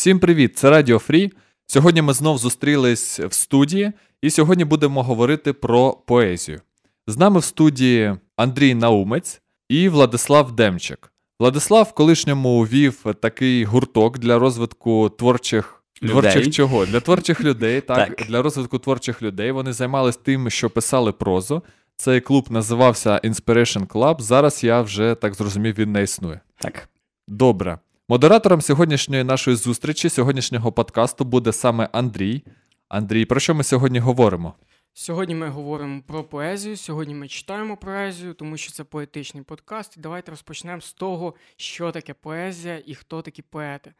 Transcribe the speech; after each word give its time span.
Всім 0.00 0.18
привіт! 0.18 0.58
Це 0.58 0.70
Радіо 0.70 0.98
Фрі. 0.98 1.32
Сьогодні 1.66 2.02
ми 2.02 2.12
знов 2.12 2.38
зустрілись 2.38 3.20
в 3.20 3.32
студії, 3.32 3.92
і 4.22 4.30
сьогодні 4.30 4.64
будемо 4.64 5.02
говорити 5.02 5.52
про 5.52 5.92
поезію. 5.92 6.60
З 7.06 7.16
нами 7.16 7.40
в 7.40 7.44
студії 7.44 8.14
Андрій 8.36 8.74
Наумець 8.74 9.42
і 9.68 9.88
Владислав 9.88 10.52
Демчик. 10.52 11.12
Владислав 11.40 11.84
в 11.84 11.92
колишньому 11.92 12.62
вів 12.62 13.04
такий 13.20 13.64
гурток 13.64 14.18
для 14.18 14.38
розвитку 14.38 15.08
творчих 15.08 15.84
Людей. 16.02 16.12
творчих 16.12 16.54
чого? 16.54 16.86
Для 16.86 17.00
творчих 17.00 17.40
людей, 17.40 17.80
так, 17.86 18.16
Так. 18.16 18.26
для 18.28 18.42
розвитку 18.42 18.78
творчих 18.78 19.22
людей. 19.22 19.50
Вони 19.50 19.72
займались 19.72 20.16
тим, 20.16 20.50
що 20.50 20.70
писали 20.70 21.12
прозу. 21.12 21.62
Цей 21.96 22.20
клуб 22.20 22.46
називався 22.50 23.20
Inspiration 23.24 23.86
Club. 23.86 24.20
Зараз 24.20 24.64
я 24.64 24.82
вже 24.82 25.14
так 25.14 25.34
зрозумів, 25.34 25.78
він 25.78 25.92
не 25.92 26.02
існує. 26.02 26.40
Так. 26.58 26.88
Добре. 27.28 27.78
Модератором 28.10 28.60
сьогоднішньої 28.60 29.24
нашої 29.24 29.56
зустрічі, 29.56 30.08
сьогоднішнього 30.08 30.72
подкасту 30.72 31.24
буде 31.24 31.52
саме 31.52 31.88
Андрій. 31.92 32.42
Андрій, 32.88 33.24
про 33.24 33.40
що 33.40 33.54
ми 33.54 33.64
сьогодні 33.64 33.98
говоримо? 33.98 34.54
Сьогодні 34.92 35.34
ми 35.34 35.48
говоримо 35.48 36.02
про 36.06 36.24
поезію. 36.24 36.76
Сьогодні 36.76 37.14
ми 37.14 37.28
читаємо 37.28 37.76
поезію, 37.76 38.34
тому 38.34 38.56
що 38.56 38.72
це 38.72 38.84
поетичний 38.84 39.42
подкаст. 39.42 39.96
І 39.96 40.00
давайте 40.00 40.30
розпочнемо 40.30 40.80
з 40.80 40.92
того, 40.92 41.34
що 41.56 41.92
таке 41.92 42.14
поезія 42.14 42.82
і 42.86 42.94
хто 42.94 43.22
такі 43.22 43.42
поети. 43.42 43.92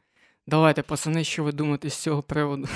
Давайте, 0.46 0.82
пацани, 0.82 1.24
що 1.24 1.45
ви 1.45 1.52
думаєте 1.52 1.90
з 1.90 1.95
цього 1.95 2.23
приводу? 2.23 2.68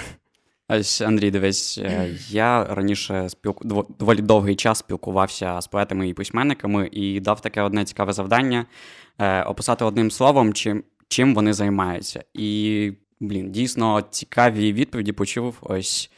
Ось 0.69 1.01
Андрій, 1.01 1.30
дивись, 1.30 1.78
е, 1.78 2.11
я 2.28 2.64
раніше 2.64 3.28
спілку... 3.28 3.87
доволі 3.98 4.23
довгий 4.23 4.56
час 4.56 4.78
спілкувався 4.78 5.61
з 5.61 5.66
поетами 5.66 6.09
і 6.09 6.14
письменниками 6.14 6.89
і 6.92 7.20
дав 7.20 7.41
таке 7.41 7.62
одне 7.62 7.84
цікаве 7.84 8.12
завдання 8.12 8.66
е, 9.19 9.42
описати 9.42 9.84
одним 9.84 10.11
словом, 10.11 10.53
чим, 10.53 10.84
чим 11.09 11.35
вони 11.35 11.53
займаються. 11.53 12.25
І, 12.35 12.93
блін, 13.21 13.53
дійсно 13.53 14.03
цікаві 14.11 14.73
відповіді 14.73 15.12
почув. 15.12 15.57
Ось 15.61 16.11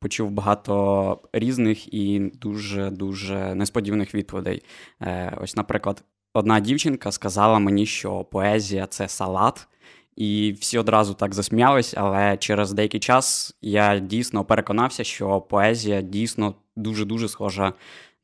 почув 0.00 0.30
багато 0.30 1.18
різних 1.32 1.94
і 1.94 2.18
дуже-дуже 2.18 3.54
несподіваних 3.54 4.14
відповідей. 4.14 4.62
Е, 5.00 5.38
ось, 5.40 5.56
наприклад, 5.56 6.04
одна 6.34 6.60
дівчинка 6.60 7.12
сказала 7.12 7.58
мені, 7.58 7.86
що 7.86 8.24
поезія 8.24 8.86
це 8.86 9.08
салат. 9.08 9.68
І 10.16 10.56
всі 10.60 10.78
одразу 10.78 11.14
так 11.14 11.34
засміялись, 11.34 11.94
але 11.96 12.36
через 12.36 12.72
деякий 12.72 13.00
час 13.00 13.56
я 13.62 13.98
дійсно 13.98 14.44
переконався, 14.44 15.04
що 15.04 15.40
поезія 15.40 16.02
дійсно 16.02 16.54
дуже-дуже 16.76 17.28
схожа 17.28 17.72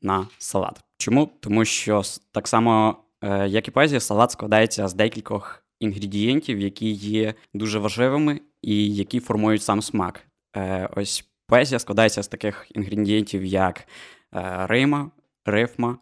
на 0.01 0.27
салат. 0.37 0.83
Чому? 0.97 1.29
Тому 1.39 1.65
що 1.65 2.01
так 2.31 2.47
само, 2.47 2.97
е, 3.21 3.47
як 3.47 3.67
і 3.67 3.71
поезія, 3.71 3.99
салат 3.99 4.31
складається 4.31 4.87
з 4.87 4.93
декількох 4.93 5.64
інгредієнтів, 5.79 6.59
які 6.59 6.91
є 6.91 7.33
дуже 7.53 7.79
важливими 7.79 8.41
і 8.61 8.95
які 8.95 9.19
формують 9.19 9.63
сам 9.63 9.81
смак. 9.81 10.21
Е, 10.55 10.89
Ось 10.95 11.25
поезія 11.47 11.79
складається 11.79 12.23
з 12.23 12.27
таких 12.27 12.67
інгредієнтів, 12.75 13.45
як 13.45 13.79
е, 13.79 14.67
рима, 14.67 15.11
рифма. 15.45 15.97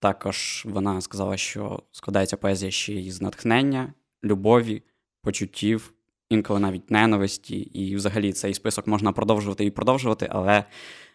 Також 0.00 0.62
вона 0.68 1.00
сказала, 1.00 1.36
що 1.36 1.82
складається 1.92 2.36
поезія 2.36 2.70
ще 2.70 2.92
й 2.92 3.10
з 3.10 3.22
натхнення, 3.22 3.92
любові, 4.24 4.82
почуттів, 5.22 5.92
інколи 6.30 6.60
навіть 6.60 6.90
ненависті, 6.90 7.56
і 7.56 7.96
взагалі 7.96 8.32
цей 8.32 8.54
список 8.54 8.86
можна 8.86 9.12
продовжувати 9.12 9.64
і 9.64 9.70
продовжувати, 9.70 10.28
але 10.30 10.64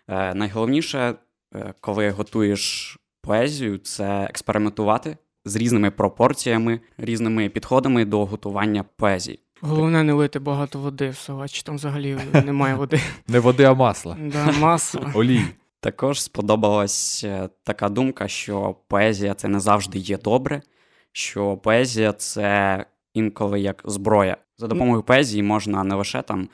е, 0.08 0.34
найголовніше, 0.34 1.16
е, 1.56 1.74
коли 1.80 2.10
готуєш 2.10 2.98
поезію, 3.22 3.78
це 3.78 4.24
експериментувати 4.30 5.18
з 5.46 5.56
різними 5.56 5.92
пропорціями, 5.92 6.80
різними 6.98 7.50
підходами 7.50 8.06
до 8.06 8.26
готування 8.26 8.84
поезії. 8.96 9.40
Головне 9.62 10.04
не 10.04 10.14
лити 10.14 10.40
багато 10.40 10.80
води 10.80 11.10
в 11.10 11.48
чи 11.50 11.64
там 11.64 11.76
взагалі 11.76 12.18
немає 12.46 12.76
води. 12.76 13.00
Не 13.28 13.40
води, 13.40 13.64
а 13.64 13.74
масла. 13.74 14.18
Да, 14.20 14.52
масло. 14.52 15.02
Олій. 15.14 15.42
Також 15.80 16.22
сподобалась 16.22 17.24
е, 17.24 17.50
така 17.64 17.90
думка, 17.90 18.28
що 18.28 18.76
поезія 18.88 19.34
це 19.34 19.48
не 19.48 19.60
завжди 19.60 20.00
є 20.00 20.18
добре, 20.18 20.62
що 21.12 21.58
поезія 21.58 22.14
це 22.14 22.86
інколи 23.14 23.60
як 23.60 23.82
зброя. 23.86 24.38
За 24.58 24.68
допомогою 24.68 25.04
поезії 25.04 25.44
можна 25.44 25.84
не 25.84 25.96
лише 25.96 26.22
там 26.22 26.50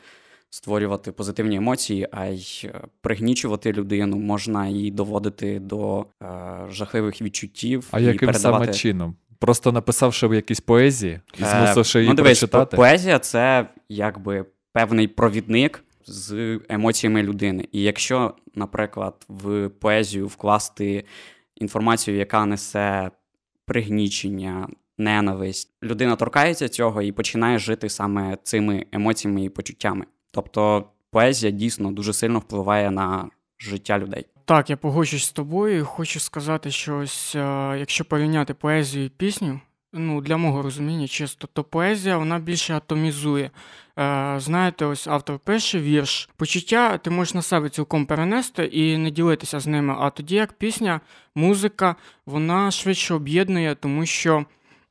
створювати 0.50 1.12
позитивні 1.12 1.56
емоції, 1.56 2.08
а 2.12 2.26
й 2.26 2.62
е, 2.66 2.82
пригнічувати 3.02 3.74
людину, 3.74 4.18
можна 4.18 4.68
її 4.68 4.92
доводити 4.92 5.60
до 5.60 6.06
е, 6.24 6.26
жахливих 6.70 7.22
відчуттів 7.22 7.88
А 7.92 8.00
і 8.00 8.04
яким 8.04 8.28
передавати. 8.28 8.66
саме 8.66 8.78
чином? 8.78 9.16
Просто 9.40 9.72
написавши 9.72 10.28
в 10.28 10.34
якісь 10.34 10.60
поезії 10.60 11.20
і 11.40 11.44
Е, 11.44 11.46
змусивши 11.46 12.00
її 12.00 12.10
ну, 12.10 12.16
дивись, 12.16 12.40
прочитати? 12.40 12.78
поезія 12.78 13.20
це 13.20 13.68
якби 13.90 14.46
певний 14.74 15.08
провідник 15.08 15.84
з 16.06 16.60
емоціями 16.70 17.24
людини. 17.24 17.68
І 17.72 17.82
якщо, 17.82 18.34
наприклад, 18.56 19.26
в 19.28 19.70
поезію 19.70 20.28
вкласти 20.28 21.04
інформацію, 21.56 22.18
яка 22.18 22.46
несе 22.46 23.12
пригнічення, 23.66 24.68
ненависть, 24.98 25.74
людина 25.84 26.16
торкається 26.16 26.70
цього 26.70 27.02
і 27.02 27.12
починає 27.12 27.60
жити 27.60 27.90
саме 27.90 28.38
цими 28.44 28.86
емоціями 28.92 29.44
і 29.44 29.50
почуттями. 29.50 30.06
Тобто 30.32 30.84
поезія 31.12 31.52
дійсно 31.52 31.92
дуже 31.92 32.14
сильно 32.14 32.40
впливає 32.40 32.92
на 32.92 33.30
життя 33.60 34.00
людей. 34.00 34.26
Так, 34.46 34.70
я 34.70 34.78
погоджуюсь 34.78 35.26
з 35.26 35.32
тобою. 35.32 35.86
Хочу 35.86 36.20
сказати, 36.20 36.72
що 36.72 36.98
ось 36.98 37.36
е, 37.36 37.76
якщо 37.80 38.06
порівняти 38.06 38.54
поезію 38.54 39.06
і 39.06 39.10
пісню, 39.10 39.60
ну 39.94 40.22
для 40.22 40.38
мого 40.38 40.62
розуміння, 40.62 41.08
чисто, 41.08 41.48
то 41.54 41.64
поезія 41.64 42.18
вона 42.18 42.40
більше 42.40 42.74
атомізує. 42.76 43.52
Е, 44.00 44.36
знаєте, 44.40 44.86
ось 44.86 45.08
автор 45.08 45.40
пише 45.40 45.80
вірш. 45.80 46.30
Почуття 46.38 46.98
ти 46.98 47.10
можеш 47.10 47.34
на 47.34 47.42
себе 47.42 47.70
цілком 47.70 48.06
перенести 48.06 48.66
і 48.66 48.98
не 48.98 49.12
ділитися 49.12 49.60
з 49.60 49.68
ними. 49.68 49.96
А 50.00 50.10
тоді 50.10 50.36
як 50.36 50.54
пісня, 50.54 51.02
музика, 51.36 51.96
вона 52.26 52.72
швидше 52.72 53.14
об'єднує, 53.14 53.76
тому 53.76 54.06
що 54.06 54.46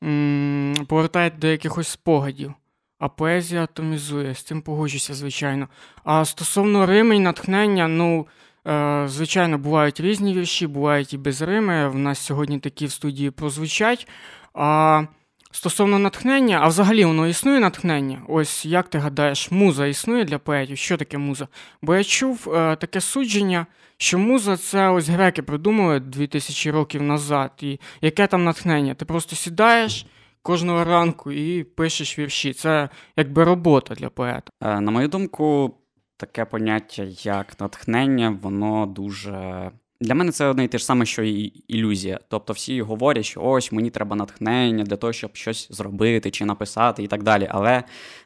м- 0.04 0.74
повертає 0.88 1.30
до 1.30 1.46
якихось 1.46 1.88
спогадів. 1.88 2.54
А 2.98 3.08
поезія 3.08 3.62
атомізує, 3.62 4.34
з 4.34 4.42
цим 4.42 4.62
погоджуся, 4.62 5.14
звичайно. 5.14 5.68
А 6.04 6.24
стосовно 6.24 6.86
рими 6.86 7.16
і 7.16 7.20
натхнення, 7.20 7.88
ну. 7.88 8.26
Е, 8.66 9.04
Звичайно, 9.08 9.58
бувають 9.58 10.00
різні 10.00 10.34
вірші, 10.34 10.66
бувають 10.66 11.14
і 11.14 11.18
без 11.18 11.42
рими. 11.42 11.88
В 11.88 11.98
нас 11.98 12.18
сьогодні 12.18 12.58
такі 12.58 12.86
в 12.86 12.92
студії 12.92 13.30
прозвучать. 13.30 14.08
А 14.54 15.02
стосовно 15.50 15.98
натхнення, 15.98 16.60
а 16.62 16.68
взагалі 16.68 17.04
воно 17.04 17.26
існує 17.26 17.60
натхнення. 17.60 18.22
Ось 18.28 18.66
як 18.66 18.88
ти 18.88 18.98
гадаєш, 18.98 19.50
муза 19.50 19.86
існує 19.86 20.24
для 20.24 20.38
поетів? 20.38 20.78
Що 20.78 20.96
таке 20.96 21.18
муза? 21.18 21.48
Бо 21.82 21.94
я 21.94 22.04
чув 22.04 22.48
е, 22.54 22.76
таке 22.76 23.00
судження, 23.00 23.66
що 23.96 24.18
муза 24.18 24.56
це 24.56 24.88
ось 24.88 25.08
греки 25.08 25.42
придумали 25.42 26.00
2000 26.00 26.70
років 26.70 27.02
назад. 27.02 27.50
І 27.60 27.80
яке 28.00 28.26
там 28.26 28.44
натхнення? 28.44 28.94
Ти 28.94 29.04
просто 29.04 29.36
сідаєш 29.36 30.06
кожного 30.42 30.84
ранку 30.84 31.32
і 31.32 31.64
пишеш 31.64 32.18
вірші. 32.18 32.52
Це 32.52 32.88
якби 33.16 33.44
робота 33.44 33.94
для 33.94 34.08
поета. 34.08 34.50
Е, 34.62 34.80
На 34.80 34.90
мою 34.90 35.08
думку, 35.08 35.74
таке 36.16 36.44
поняття, 36.44 37.02
як 37.22 37.60
натхнення, 37.60 38.38
воно 38.42 38.86
дуже. 38.86 39.70
Для 40.00 40.14
мене 40.14 40.32
це 40.32 40.46
одне 40.46 40.64
і 40.64 40.68
те 40.68 40.78
ж 40.78 40.84
саме, 40.84 41.06
що 41.06 41.22
і 41.22 41.40
ілюзія. 41.68 42.20
Тобто 42.28 42.52
всі 42.52 42.82
говорять, 42.82 43.24
що 43.24 43.42
ось 43.42 43.72
мені 43.72 43.90
треба 43.90 44.16
натхнення 44.16 44.84
для 44.84 44.96
того, 44.96 45.12
щоб 45.12 45.36
щось 45.36 45.68
зробити 45.70 46.30
чи 46.30 46.44
написати, 46.44 47.02
і 47.02 47.06
так 47.06 47.22
далі. 47.22 47.48
Але 47.50 47.82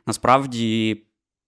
насправді 0.07 1.03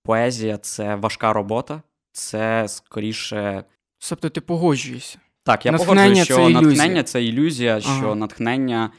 поезія 0.04 0.58
це 0.58 0.94
важка 0.94 1.32
робота, 1.32 1.82
це 2.12 2.68
скоріше. 2.68 3.64
Тобто 4.08 4.28
ти 4.28 4.40
погоджуєшся. 4.40 5.18
Так, 5.44 5.66
я 5.66 5.72
Натхнення 5.72 5.96
погоджуюсь, 6.02 6.24
що 6.24 6.36
це 6.36 6.48
натхнення 6.48 7.02
це 7.02 7.24
ілюзія, 7.24 7.80
що 7.80 7.90
Ага. 7.90 8.14
натхнення, 8.14 8.90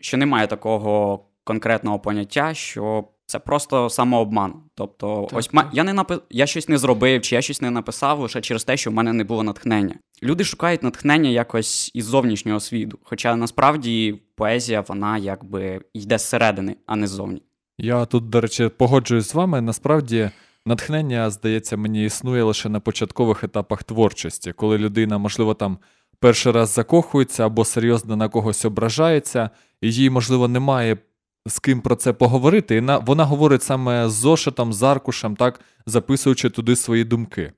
що 0.00 0.16
немає 0.16 0.46
такого 0.46 1.20
конкретного 1.44 1.98
поняття, 1.98 2.54
що 2.54 3.04
це 3.26 3.38
просто 3.38 3.90
самообман. 3.90 4.54
Тобто, 4.74 5.26
Так, 5.30 5.38
ось 5.38 5.50
я 5.72 5.84
не 5.84 5.92
напи... 5.92 6.18
я 6.30 6.46
щось 6.46 6.68
не 6.68 6.78
зробив, 6.78 7.22
чи 7.22 7.34
я 7.34 7.42
щось 7.42 7.62
не 7.62 7.70
написав 7.70 8.20
лише 8.20 8.40
через 8.40 8.64
те, 8.64 8.76
що 8.76 8.90
в 8.90 8.94
мене 8.94 9.12
не 9.12 9.24
було 9.24 9.42
натхнення. 9.42 9.94
Люди 10.22 10.44
шукають 10.44 10.82
натхнення 10.82 11.30
якось 11.30 11.90
із 11.94 12.04
зовнішнього 12.04 12.60
світу. 12.60 12.98
Хоча 13.02 13.36
насправді 13.36 14.20
поезія, 14.34 14.84
вона 14.88 15.18
якби 15.18 15.80
йде 15.94 16.18
зсередини, 16.18 16.76
а 16.86 16.96
не 16.96 17.06
ззовні. 17.06 17.42
Я 17.78 18.04
тут, 18.04 18.28
до 18.28 18.40
речі, 18.40 18.68
погоджуюсь 18.68 19.28
з 19.30 19.34
вами. 19.34 19.60
Насправді, 19.60 20.30
натхнення, 20.66 21.30
здається, 21.30 21.76
мені 21.76 22.04
існує 22.04 22.42
лише 22.42 22.68
на 22.68 22.80
початкових 22.80 23.44
етапах 23.44 23.82
творчості, 23.82 24.52
коли 24.52 24.78
людина, 24.78 25.18
можливо, 25.18 25.54
там 25.54 25.78
перший 26.18 26.52
раз 26.52 26.70
закохується 26.70 27.46
або 27.46 27.64
серйозно 27.64 28.16
на 28.16 28.28
когось 28.28 28.64
ображається, 28.64 29.50
їй, 29.88 30.10
можливо, 30.10 30.48
немає 30.48 30.96
з 31.46 31.58
ким 31.58 31.80
про 31.80 31.96
це 31.96 32.12
поговорити. 32.12 32.76
І 32.76 32.80
на, 32.80 32.98
вона 32.98 33.24
говорить 33.24 33.62
саме 33.62 34.08
з 34.08 34.12
зошитом, 34.12 34.72
з 34.72 34.82
аркушем, 34.82 35.36
так, 35.36 35.60
записуючи 35.86 36.50
туди 36.50 36.76
свої 36.76 37.04
думки. 37.04 37.52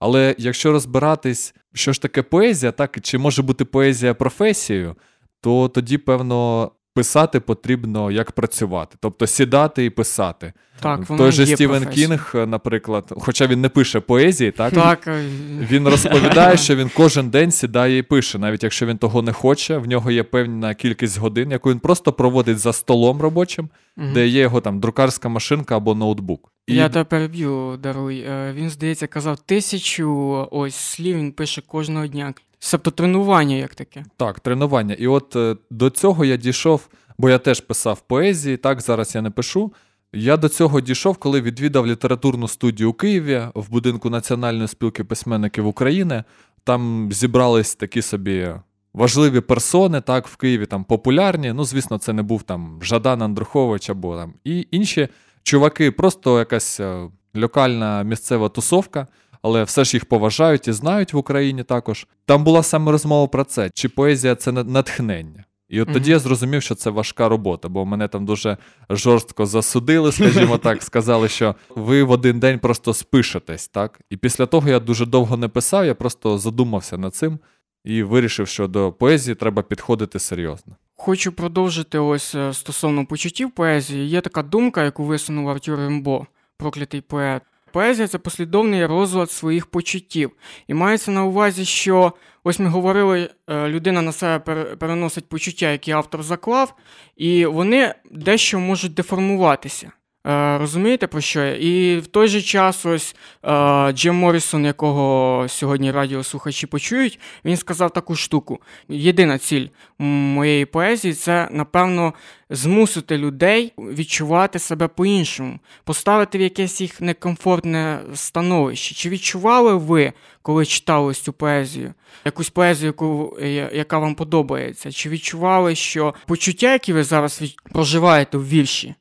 Але 0.00 0.34
якщо 0.38 0.72
розбиратись, 0.72 1.54
що 1.74 1.92
ж 1.92 2.02
таке 2.02 2.22
поезія, 2.22 2.72
так, 2.72 3.00
чи 3.00 3.18
може 3.18 3.42
бути 3.42 3.64
поезія 3.64 4.14
професією, 4.14 4.96
то 5.40 5.68
тоді, 5.68 5.98
певно, 5.98 6.70
писати 6.96 7.40
потрібно 7.40 8.10
як 8.10 8.32
працювати, 8.32 8.96
тобто 9.00 9.26
сідати 9.26 9.84
і 9.84 9.90
писати. 9.90 10.52
Так, 10.80 11.06
Той 11.06 11.32
же 11.32 11.46
Стівен 11.46 11.82
професія. 11.82 12.08
Кінг, 12.08 12.48
наприклад, 12.48 13.12
хоча 13.16 13.46
він 13.46 13.60
не 13.60 13.68
пише 13.68 14.00
поезії, 14.00 14.50
так? 14.50 14.72
Так, 14.72 15.06
е, 15.06 15.24
Він 15.70 15.88
розповідає, 15.88 16.56
що 16.66 16.76
він 16.76 16.90
кожен 16.94 17.30
день 17.30 17.50
сідає 17.50 17.98
і 17.98 18.02
пише, 18.02 18.38
навіть 18.38 18.62
якщо 18.62 18.86
він 18.86 18.98
того 18.98 19.22
не 19.22 19.32
хоче, 19.32 19.78
в 19.78 19.88
нього 19.88 20.10
є 20.10 20.22
певна 20.22 20.74
кількість 20.74 21.18
годин, 21.18 21.50
яку 21.50 21.70
він 21.70 21.78
просто 21.78 22.12
проводить 22.12 22.58
за 22.58 22.72
столом 22.72 23.20
робочим, 23.20 23.68
мгм. 23.96 24.12
де 24.12 24.26
є 24.26 24.40
його 24.40 24.60
там 24.60 24.80
друкарська 24.80 25.28
машинка 25.28 25.76
або 25.76 25.94
ноутбук. 25.94 26.52
І 26.66 26.74
Я 26.74 26.88
тебе 26.88 27.04
переб'ю, 27.04 27.78
даруй. 27.82 28.18
Е, 28.18 28.52
Він, 28.56 28.70
здається, 28.70 29.06
казав, 29.06 29.38
тисячу 29.38 30.48
ось 30.50 30.74
слів 30.74 31.16
він 31.16 31.32
пише 31.32 31.60
кожного 31.60 32.06
дня. 32.06 32.34
Тобто 32.70 32.90
тренування 32.90 33.56
як 33.56 33.74
таке. 33.74 34.04
Так, 34.16 34.40
тренування. 34.40 34.94
І 34.94 35.06
от 35.06 35.36
е, 35.36 35.56
до 35.70 35.90
цього 35.90 36.24
я 36.24 36.36
дійшов, 36.36 36.88
бо 37.18 37.30
я 37.30 37.38
теж 37.38 37.60
писав 37.60 38.00
поезії, 38.00 38.56
так 38.56 38.80
зараз 38.80 39.14
я 39.14 39.22
не 39.22 39.30
пишу. 39.30 39.72
Я 40.12 40.36
до 40.36 40.48
цього 40.48 40.80
дійшов, 40.80 41.16
коли 41.16 41.40
відвідав 41.40 41.86
літературну 41.86 42.48
студію 42.48 42.90
у 42.90 42.92
Києві 42.92 43.42
в 43.54 43.70
будинку 43.70 44.10
Національної 44.10 44.68
спілки 44.68 45.04
письменників 45.04 45.66
України. 45.66 46.24
Там 46.64 47.08
зібрались 47.12 47.74
такі 47.74 48.02
собі 48.02 48.48
важливі 48.94 49.40
персони, 49.40 50.00
так, 50.00 50.28
в 50.28 50.36
Києві 50.36 50.66
там 50.66 50.84
популярні. 50.84 51.52
Ну, 51.52 51.64
звісно, 51.64 51.98
це 51.98 52.12
не 52.12 52.22
був 52.22 52.42
там 52.42 52.78
Жадан 52.82 53.22
Андрухович 53.22 53.90
або 53.90 54.16
там 54.16 54.34
і 54.44 54.66
інші 54.70 55.08
чуваки, 55.42 55.90
просто 55.90 56.38
якась 56.38 56.80
е, 56.80 57.08
локальна 57.34 58.02
місцева 58.02 58.48
тусовка 58.48 59.06
але 59.46 59.64
все 59.64 59.84
ж 59.84 59.96
їх 59.96 60.04
поважають 60.04 60.68
і 60.68 60.72
знають 60.72 61.12
в 61.12 61.16
Україні 61.16 61.62
також. 61.62 62.06
Там 62.24 62.44
була 62.44 62.62
саме 62.62 62.92
розмова 62.92 63.26
про 63.26 63.44
це, 63.44 63.70
чи 63.74 63.88
поезія 63.88 64.34
це 64.34 64.52
на- 64.52 64.64
натхнення. 64.64 65.44
І 65.68 65.80
от 65.80 65.92
тоді 65.92 66.10
я 66.10 66.18
зрозумів, 66.18 66.62
що 66.62 66.74
це 66.74 66.90
важка 66.90 67.28
робота, 67.28 67.68
бо 67.68 67.84
мене 67.84 68.08
там 68.08 68.26
дуже 68.26 68.56
жорстко 68.90 69.46
засудили, 69.46 70.12
скажімо 70.12 70.58
так, 70.58 70.82
сказали, 70.82 71.28
що 71.28 71.54
ви 71.76 72.02
в 72.02 72.10
один 72.10 72.40
день 72.40 72.58
просто 72.58 72.94
спишетесь, 72.94 73.68
так? 73.68 74.00
І 74.10 74.16
після 74.16 74.46
того 74.46 74.68
я 74.68 74.80
дуже 74.80 75.06
довго 75.06 75.36
не 75.36 75.48
писав, 75.48 75.86
я 75.86 75.94
просто 75.94 76.38
задумався 76.38 76.98
над 76.98 77.14
цим 77.14 77.38
і 77.84 78.02
вирішив, 78.02 78.48
що 78.48 78.68
до 78.68 78.92
поезії 78.92 79.34
треба 79.34 79.62
підходити 79.62 80.18
серйозно. 80.18 80.76
Хочу 80.96 81.32
продовжити 81.32 81.98
ось 81.98 82.34
е, 82.34 82.52
стосовно 82.52 83.06
почуттів 83.06 83.50
поезії. 83.50 84.08
Є 84.08 84.20
така 84.20 84.42
думка, 84.42 84.84
яку 84.84 85.04
висунув 85.04 85.48
Артюр 85.48 85.78
Рембо, 85.78 86.26
проклятий 86.56 87.00
поет. 87.00 87.42
Поезія 87.76 88.08
це 88.08 88.18
послідовний 88.18 88.86
розлад 88.86 89.30
своїх 89.30 89.66
почуттів. 89.66 90.30
І 90.68 90.74
мається 90.74 91.10
на 91.10 91.24
увазі, 91.24 91.64
що 91.64 92.12
ось 92.44 92.58
ми 92.58 92.68
говорили, 92.68 93.30
е, 93.48 93.68
людина 93.68 94.02
на 94.02 94.12
себе 94.12 94.38
переносить 94.76 95.28
почуття, 95.28 95.70
які 95.70 95.92
автор 95.92 96.22
заклав, 96.22 96.74
і 97.16 97.46
вони 97.46 97.94
дещо 98.10 98.58
можуть 98.58 98.94
деформуватися. 98.94 99.92
Е, 100.26 100.58
Розумієте 100.58 101.06
про 101.06 101.20
що? 101.20 101.46
І 101.46 101.98
в 101.98 102.06
той 102.06 102.28
же 102.28 102.42
час 102.42 102.86
ось 102.86 103.16
е, 103.44 103.92
Джим 103.92 104.14
Моррісон, 104.14 104.64
якого 104.64 105.44
сьогодні 105.48 105.90
радіослухачі 105.90 106.66
почують, 106.66 107.18
він 107.44 107.56
сказав 107.56 107.90
таку 107.90 108.16
штуку. 108.16 108.60
Єдина 108.88 109.38
ціль 109.38 109.66
моєї 109.98 110.64
поезії 110.64 111.14
це, 111.14 111.48
напевно, 111.50 112.14
змусити 112.50 113.18
людей 113.18 113.72
відчувати 113.78 114.58
себе 114.58 114.88
по-іншому, 114.88 115.58
поставити 115.84 116.38
в 116.38 116.40
якесь 116.40 116.80
їх 116.80 117.00
некомфортне 117.00 118.00
становище. 118.14 118.94
Чи 118.94 119.08
відчували 119.08 119.74
ви, 119.74 120.12
коли 120.42 120.66
читали 120.66 121.14
цю 121.14 121.32
поезію, 121.32 121.94
якусь 122.24 122.50
поезію, 122.50 122.86
яку, 122.86 123.38
яка 123.72 123.98
вам 123.98 124.14
подобається? 124.14 124.92
Чи 124.92 125.08
відчували, 125.08 125.74
що 125.74 126.14
почуття, 126.26 126.72
які 126.72 126.92
ви 126.92 127.04
зараз 127.04 127.42
проживаєте 127.72 128.38
в 128.38 128.48
вірші, 128.48 128.94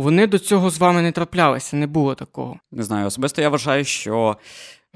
вони 0.00 0.26
до 0.26 0.38
цього 0.38 0.70
з 0.70 0.78
вами 0.78 1.02
не 1.02 1.12
траплялися, 1.12 1.76
не 1.76 1.86
було 1.86 2.14
такого? 2.14 2.58
Не 2.72 2.82
знаю, 2.82 3.06
особисто 3.06 3.42
я 3.42 3.48
вважаю, 3.48 3.84
що 3.84 4.36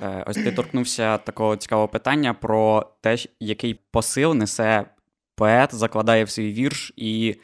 е, 0.03 0.25
ось 0.27 0.37
ти 0.37 0.53
торкнувся 0.53 1.19
такого 1.19 1.57
цікавого 1.57 1.89
питання 1.89 2.35
про 2.35 2.91
те, 3.01 3.17
який 3.41 3.81
посил 3.91 4.35
несе 4.35 4.85
поет, 5.37 5.75
закладає 5.75 6.25
в 6.25 6.31
свій 6.31 6.53
вірш, 6.53 6.93
і 6.97 7.37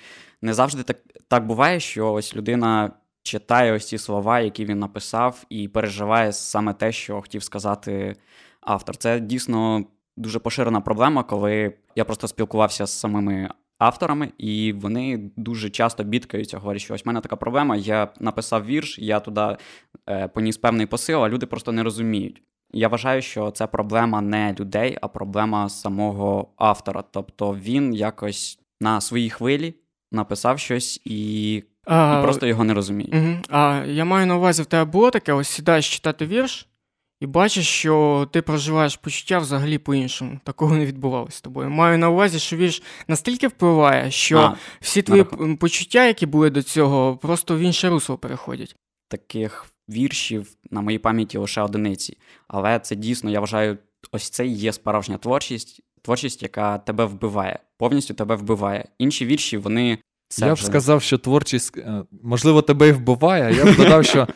не 0.42 0.54
завжди 0.54 0.82
так, 0.82 0.96
так 1.28 1.46
буває, 1.46 1.80
що 1.80 2.12
ось 2.12 2.36
людина 2.36 2.92
читає 3.22 3.72
ось 3.72 3.88
ці 3.88 3.98
слова, 3.98 4.40
які 4.40 4.64
він 4.64 4.78
написав, 4.78 5.44
і 5.50 5.68
переживає 5.68 6.32
саме 6.32 6.74
те, 6.74 6.92
що 6.92 7.20
хотів 7.20 7.42
сказати 7.42 8.16
автор. 8.60 8.96
Це 8.96 9.20
дійсно 9.20 9.84
дуже 10.16 10.38
поширена 10.38 10.80
проблема, 10.80 11.22
коли 11.22 11.72
я 11.96 12.04
просто 12.04 12.28
спілкувався 12.28 12.86
з 12.86 13.00
самими 13.00 13.50
авторами, 13.80 14.32
і 14.38 14.72
вони 14.72 15.30
дуже 15.36 15.70
часто 15.70 16.04
бідкаються, 16.04 16.58
говорять, 16.58 16.82
що 16.82 16.94
ось 16.94 17.04
в 17.04 17.06
мене 17.06 17.20
така 17.20 17.36
проблема, 17.36 17.76
я 17.76 18.08
написав 18.20 18.66
вірш, 18.66 18.98
я 18.98 19.20
туди 19.20 19.56
е, 20.08 20.28
поніс 20.28 20.56
певний 20.56 20.86
посил, 20.86 21.24
а 21.24 21.28
люди 21.28 21.46
просто 21.46 21.72
не 21.72 21.82
розуміють. 21.82 22.42
Я 22.72 22.88
вважаю, 22.88 23.22
що 23.22 23.50
це 23.50 23.66
проблема 23.66 24.20
не 24.20 24.56
людей, 24.60 24.98
а 25.00 25.08
проблема 25.08 25.68
самого 25.68 26.48
автора. 26.56 27.04
Тобто 27.10 27.54
він 27.54 27.94
якось 27.94 28.58
на 28.80 29.00
своїй 29.00 29.30
хвилі 29.30 29.74
написав 30.12 30.58
щось 30.58 31.00
і, 31.04 31.52
і 31.54 31.62
просто 32.22 32.46
його 32.46 32.64
не 32.64 32.74
розуміє. 32.74 33.10
Угу. 33.12 33.36
А 33.48 33.84
я 33.86 34.04
маю 34.04 34.26
на 34.26 34.36
увазі, 34.36 34.62
в 34.62 34.66
тебе 34.66 34.84
було 34.84 35.10
таке, 35.10 35.32
ось 35.32 35.48
сідаєш 35.48 35.94
читати 35.94 36.26
вірш, 36.26 36.68
і 37.20 37.26
бачиш, 37.26 37.68
що 37.68 38.28
ти 38.32 38.42
проживаєш 38.42 38.96
почуття 38.96 39.38
взагалі 39.38 39.78
по-іншому. 39.78 40.40
Такого 40.44 40.76
не 40.76 40.86
відбувалося 40.86 41.36
з 41.36 41.40
тобою. 41.40 41.70
Маю 41.70 41.98
на 41.98 42.10
увазі, 42.10 42.38
що 42.38 42.56
вірш 42.56 42.82
настільки 43.08 43.48
впливає, 43.48 44.10
що 44.10 44.38
А, 44.38 44.56
всі 44.80 45.02
твої 45.02 45.22
рахунок. 45.22 45.58
почуття, 45.58 46.06
які 46.06 46.26
були 46.26 46.50
до 46.50 46.62
цього, 46.62 47.16
просто 47.16 47.56
в 47.56 47.58
інше 47.60 47.88
русло 47.88 48.18
переходять. 48.18 48.76
таких 49.08 49.66
віршів 49.88 50.48
на 50.70 50.80
моїй 50.80 50.98
пам'яті 50.98 51.38
лише 51.38 51.62
одиниці. 51.62 52.18
Але 52.48 52.78
це 52.78 52.96
дійсно, 52.96 53.30
я 53.30 53.40
вважаю, 53.40 53.78
ось 54.12 54.30
це 54.30 54.46
і 54.46 54.52
є 54.52 54.72
справжня 54.72 55.18
творчість, 55.18 55.80
творчість, 56.02 56.42
яка 56.42 56.78
тебе 56.78 57.04
вбиває, 57.04 57.58
повністю 57.78 58.14
тебе 58.14 58.34
вбиває. 58.36 58.84
Інші 58.98 59.26
вірші, 59.26 59.56
вони. 59.56 59.98
Це 60.28 60.46
я 60.46 60.52
б 60.52 60.54
вже... 60.54 60.66
сказав, 60.66 61.02
що 61.02 61.18
творчість, 61.18 61.78
е, 61.78 62.02
можливо, 62.22 62.62
тебе 62.62 62.88
і 62.88 62.92
вбиває, 62.92 63.44
а 63.44 63.50
я 63.50 63.64
б 63.64 63.76
додав, 63.76 64.04
що 64.04 64.28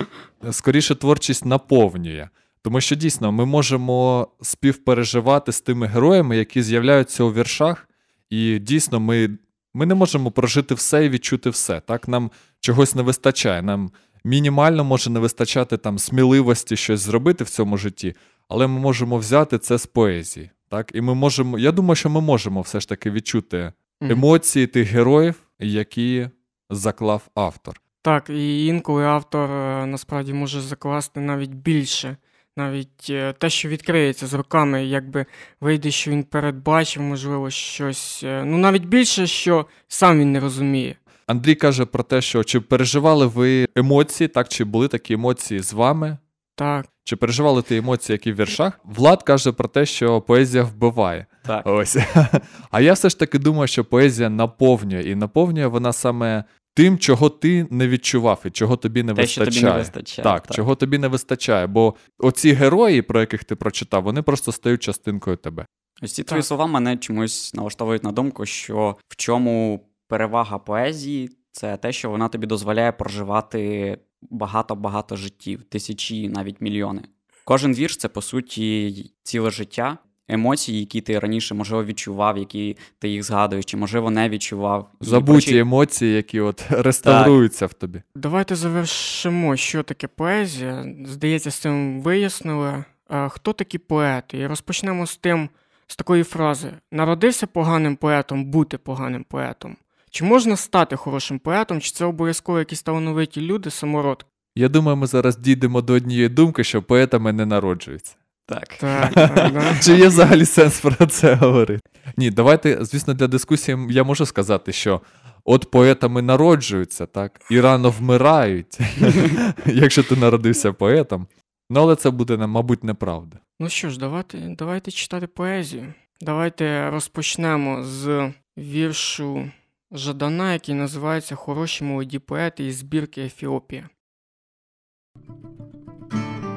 е, 0.49 0.53
скоріше 0.53 0.95
творчість 0.95 1.45
наповнює. 1.45 2.29
Тому 2.65 2.81
що 2.81 2.95
дійсно 2.95 3.33
ми 3.33 3.45
можемо 3.45 4.29
співпереживати 4.43 5.53
з 5.53 5.61
тими 5.61 5.87
героями, 5.87 6.37
які 6.37 6.63
з'являються 6.63 7.25
у 7.25 7.33
віршах, 7.33 7.89
і 8.31 8.59
дійсно 8.59 9.01
ми, 9.01 9.31
ми 9.75 9.87
не 9.87 9.95
можемо 9.95 10.31
прожити 10.31 10.75
все 10.75 11.07
і 11.07 11.09
відчути 11.09 11.51
все. 11.51 11.81
Так, 11.81 12.09
нам 12.09 12.31
чогось 12.61 12.95
не 12.95 13.03
вистачає. 13.03 13.63
Нам 13.63 13.91
мінімально 14.25 14.85
може 14.85 15.11
не 15.11 15.21
вистачати 15.21 15.77
там 15.77 15.99
сміливості 15.99 16.77
щось 16.77 17.01
зробити 17.01 17.45
в 17.45 17.51
цьому 17.51 17.77
житті, 17.77 18.15
але 18.49 18.67
ми 18.67 18.81
можемо 18.81 19.17
взяти 19.17 19.59
це 19.59 19.79
з 19.79 19.87
поезії. 19.87 20.51
Так, 20.69 20.91
і 20.95 21.01
ми 21.01 21.15
можемо. 21.15 21.59
Я 21.59 21.73
думаю, 21.73 21.97
що 21.97 22.11
ми 22.11 22.21
можемо 22.21 22.61
все 22.61 22.81
ж 22.81 22.89
таки 22.89 23.11
відчути 23.11 23.73
емоції 24.01 24.67
тих 24.67 24.89
героїв, 24.89 25.35
які 25.59 26.29
заклав 26.71 27.23
автор. 27.35 27.81
Так, 28.03 28.31
і 28.31 28.67
інколи 28.67 29.05
автор 29.05 29.51
е, 29.51 29.87
насправді 29.87 30.33
може 30.33 30.61
закласти 30.61 31.21
навіть 31.21 31.55
більше. 31.55 32.17
Навіть 32.57 33.07
е, 33.11 33.33
те, 33.33 33.51
що 33.51 33.69
відкриється 33.69 34.27
з 34.27 34.35
роками, 34.35 34.85
якби 34.85 35.27
вийде, 35.61 35.91
що 35.91 36.11
він 36.11 36.23
передбачив, 36.25 37.03
можливо, 37.03 37.51
щось. 37.51 38.21
е, 38.25 38.45
Ну, 38.45 38.59
навіть 38.59 38.85
більше, 38.85 39.27
що 39.27 39.67
сам 39.89 40.19
він 40.21 40.33
не 40.33 40.41
розуміє. 40.41 40.97
Андрій 41.27 41.55
каже 41.55 41.85
про 41.85 42.03
те, 42.03 42.21
що 42.21 42.45
чи 42.45 42.61
переживали 42.61 43.27
ви 43.27 43.67
емоції, 43.77 44.29
так 44.29 44.49
чи 44.49 44.65
були 44.65 44.89
такі 44.89 45.15
емоції 45.15 45.61
з 45.61 45.73
вами, 45.73 46.19
Так. 46.57 46.87
чи 47.05 47.17
переживали 47.17 47.63
ті 47.63 47.77
емоції, 47.77 48.15
які 48.15 48.33
в 48.33 48.37
віршах? 48.37 48.81
Влад 48.85 49.23
каже 49.23 49.53
про 49.53 49.69
те, 49.69 49.87
що 49.87 50.21
поезія 50.21 50.65
вбиває. 50.65 51.27
Так. 51.47 51.63
Ось. 51.67 51.97
А 52.71 52.81
я 52.81 52.93
все 52.93 53.09
ж 53.09 53.19
таки 53.19 53.39
думаю, 53.39 53.67
що 53.69 53.85
поезія 53.85 54.29
наповнює, 54.31 55.03
і 55.03 55.15
наповнює 55.15 55.67
вона 55.67 55.93
саме 55.93 56.45
тим, 56.75 56.99
чого 56.99 57.29
ти 57.29 57.67
не 57.71 57.89
відчував 57.89 58.43
і 58.45 58.51
чого 58.51 58.77
тобі 58.77 59.03
не 59.03 59.15
Те, 59.15 59.27
що 59.27 59.45
тобі 59.45 59.63
не 59.63 59.73
вистачає. 59.73 60.25
Так, 60.25 60.47
чого 60.51 60.75
тобі 60.75 60.99
не 60.99 61.09
вистачає, 61.09 61.67
бо 61.67 61.95
оці 62.19 62.53
герої, 62.53 63.03
про 63.03 63.21
яких 63.21 63.45
ти 63.45 63.57
прочитав, 63.57 64.03
вони 64.03 64.23
просто 64.23 64.53
стають 64.53 64.83
частинкою 64.83 65.37
тебе. 65.37 65.67
Ось 66.03 66.13
ці 66.13 66.23
твої 66.23 66.43
слова 66.43 66.67
мене 66.67 66.97
чомусь 66.97 67.55
налаштовують 67.55 68.05
на 68.05 68.13
думку, 68.13 68.47
що 68.47 68.97
в 69.09 69.17
чому 69.17 69.87
перевага 70.09 70.59
поезії 70.59 71.31
це 71.53 71.77
те, 71.77 71.93
що 71.93 72.11
вона 72.11 72.29
тобі 72.29 72.47
дозволяє 72.47 72.93
проживати 72.93 73.99
багато-багато 74.23 75.17
життів, 75.17 75.63
тисячі, 75.63 76.29
навіть 76.29 76.61
мільйони. 76.61 77.03
Кожен 77.45 77.75
вірш 77.75 77.97
це 77.97 78.09
по 78.09 78.23
суті 78.23 79.11
ціле 79.23 79.51
життя, 79.51 79.99
емоції, 80.29 80.81
які 80.81 81.01
ти 81.01 81.19
раніше, 81.19 81.55
можливо, 81.55 81.85
відчував, 81.85 82.39
які 82.39 82.77
ти 82.99 83.09
їх 83.09 83.23
згадуєш, 83.23 83.65
чи 83.65 83.77
можливо 83.77 84.11
не 84.11 84.29
відчував. 84.29 84.91
Забуті 85.01 85.51
прочи- 85.53 85.59
емоції, 85.59 86.15
які 86.17 86.41
от 86.41 86.65
реставруються 86.71 87.67
в 87.67 87.73
тобі. 87.73 88.03
Давайте 88.17 88.57
завершимо, 88.57 89.57
що 89.57 89.83
таке 89.83 90.07
поезія. 90.07 90.87
Здається, 91.07 91.51
з 91.51 91.55
цим 91.55 92.01
вияснили. 92.01 92.85
Хто 93.29 93.53
такі 93.53 93.79
поети? 93.79 94.39
І 94.39 94.47
розпочнемо 94.47 95.07
з 95.07 95.17
тим, 95.17 95.49
з 95.87 95.97
такої 95.97 96.23
фрази: 96.23 96.71
народився 96.93 97.47
поганим 97.47 97.97
поетом, 97.97 98.45
бути 98.45 98.79
поганим 98.79 99.25
поетом. 99.29 99.77
Чи 100.11 100.25
можна 100.25 100.57
стати 100.57 100.97
хорошим 100.97 101.39
поетом, 101.39 101.81
чи 101.81 101.91
це 101.91 102.05
обов'язково 102.05 102.59
якісь 102.59 102.83
талановиті 102.83 103.41
люди, 103.41 103.71
самородки? 103.71 104.29
Я 104.57 104.69
думаю, 104.69 104.97
ми 104.97 105.07
зараз 105.07 105.37
дійдемо 105.37 105.81
до 105.83 105.93
однієї 105.93 106.29
думки, 106.29 106.65
що 106.65 106.83
поетами 106.83 107.33
не 107.33 107.47
народжуються. 107.47 108.17
Так. 108.47 108.77
Так, 108.81 109.15
так, 109.15 109.53
да. 109.53 109.79
Чи 109.83 109.97
є 109.97 110.09
взагалі 110.09 110.45
сенс 110.45 110.81
про 110.81 111.07
це 111.07 111.35
говорити? 111.35 111.81
Ні, 112.17 112.31
давайте, 112.31 112.85
звісно, 112.85 113.15
для 113.15 113.27
дискусії 113.27 113.87
я 113.91 114.05
можу 114.05 114.27
сказати, 114.27 114.73
що 114.73 115.01
от 115.45 115.71
поетами 115.71 116.23
народжуються, 116.23 117.07
так, 117.07 117.41
і 117.51 117.61
рано 117.61 117.91
вмирають, 117.91 118.79
якщо 119.67 120.03
ти 120.03 120.17
народився 120.17 120.73
поетом. 120.73 121.27
Ну, 121.71 121.81
але 121.81 121.97
це 121.97 122.11
буде, 122.11 122.37
мабуть, 122.37 122.85
неправда. 122.85 123.39
Ну 123.61 123.69
що 123.69 123.91
ж, 123.91 123.99
давайте, 123.99 124.39
давайте 124.59 124.91
читати 124.91 125.27
поезію. 125.27 125.95
Давайте 126.21 126.91
розпочнемо 126.91 127.83
з 127.83 128.33
віршу 128.59 129.51
Жадана, 129.93 130.53
який 130.53 130.75
називається 130.75 131.35
Хороші 131.35 131.85
молоді 131.85 132.19
поети 132.19 132.67
із 132.67 132.77
збірки 132.77 133.23
Ефіопія. 133.23 133.89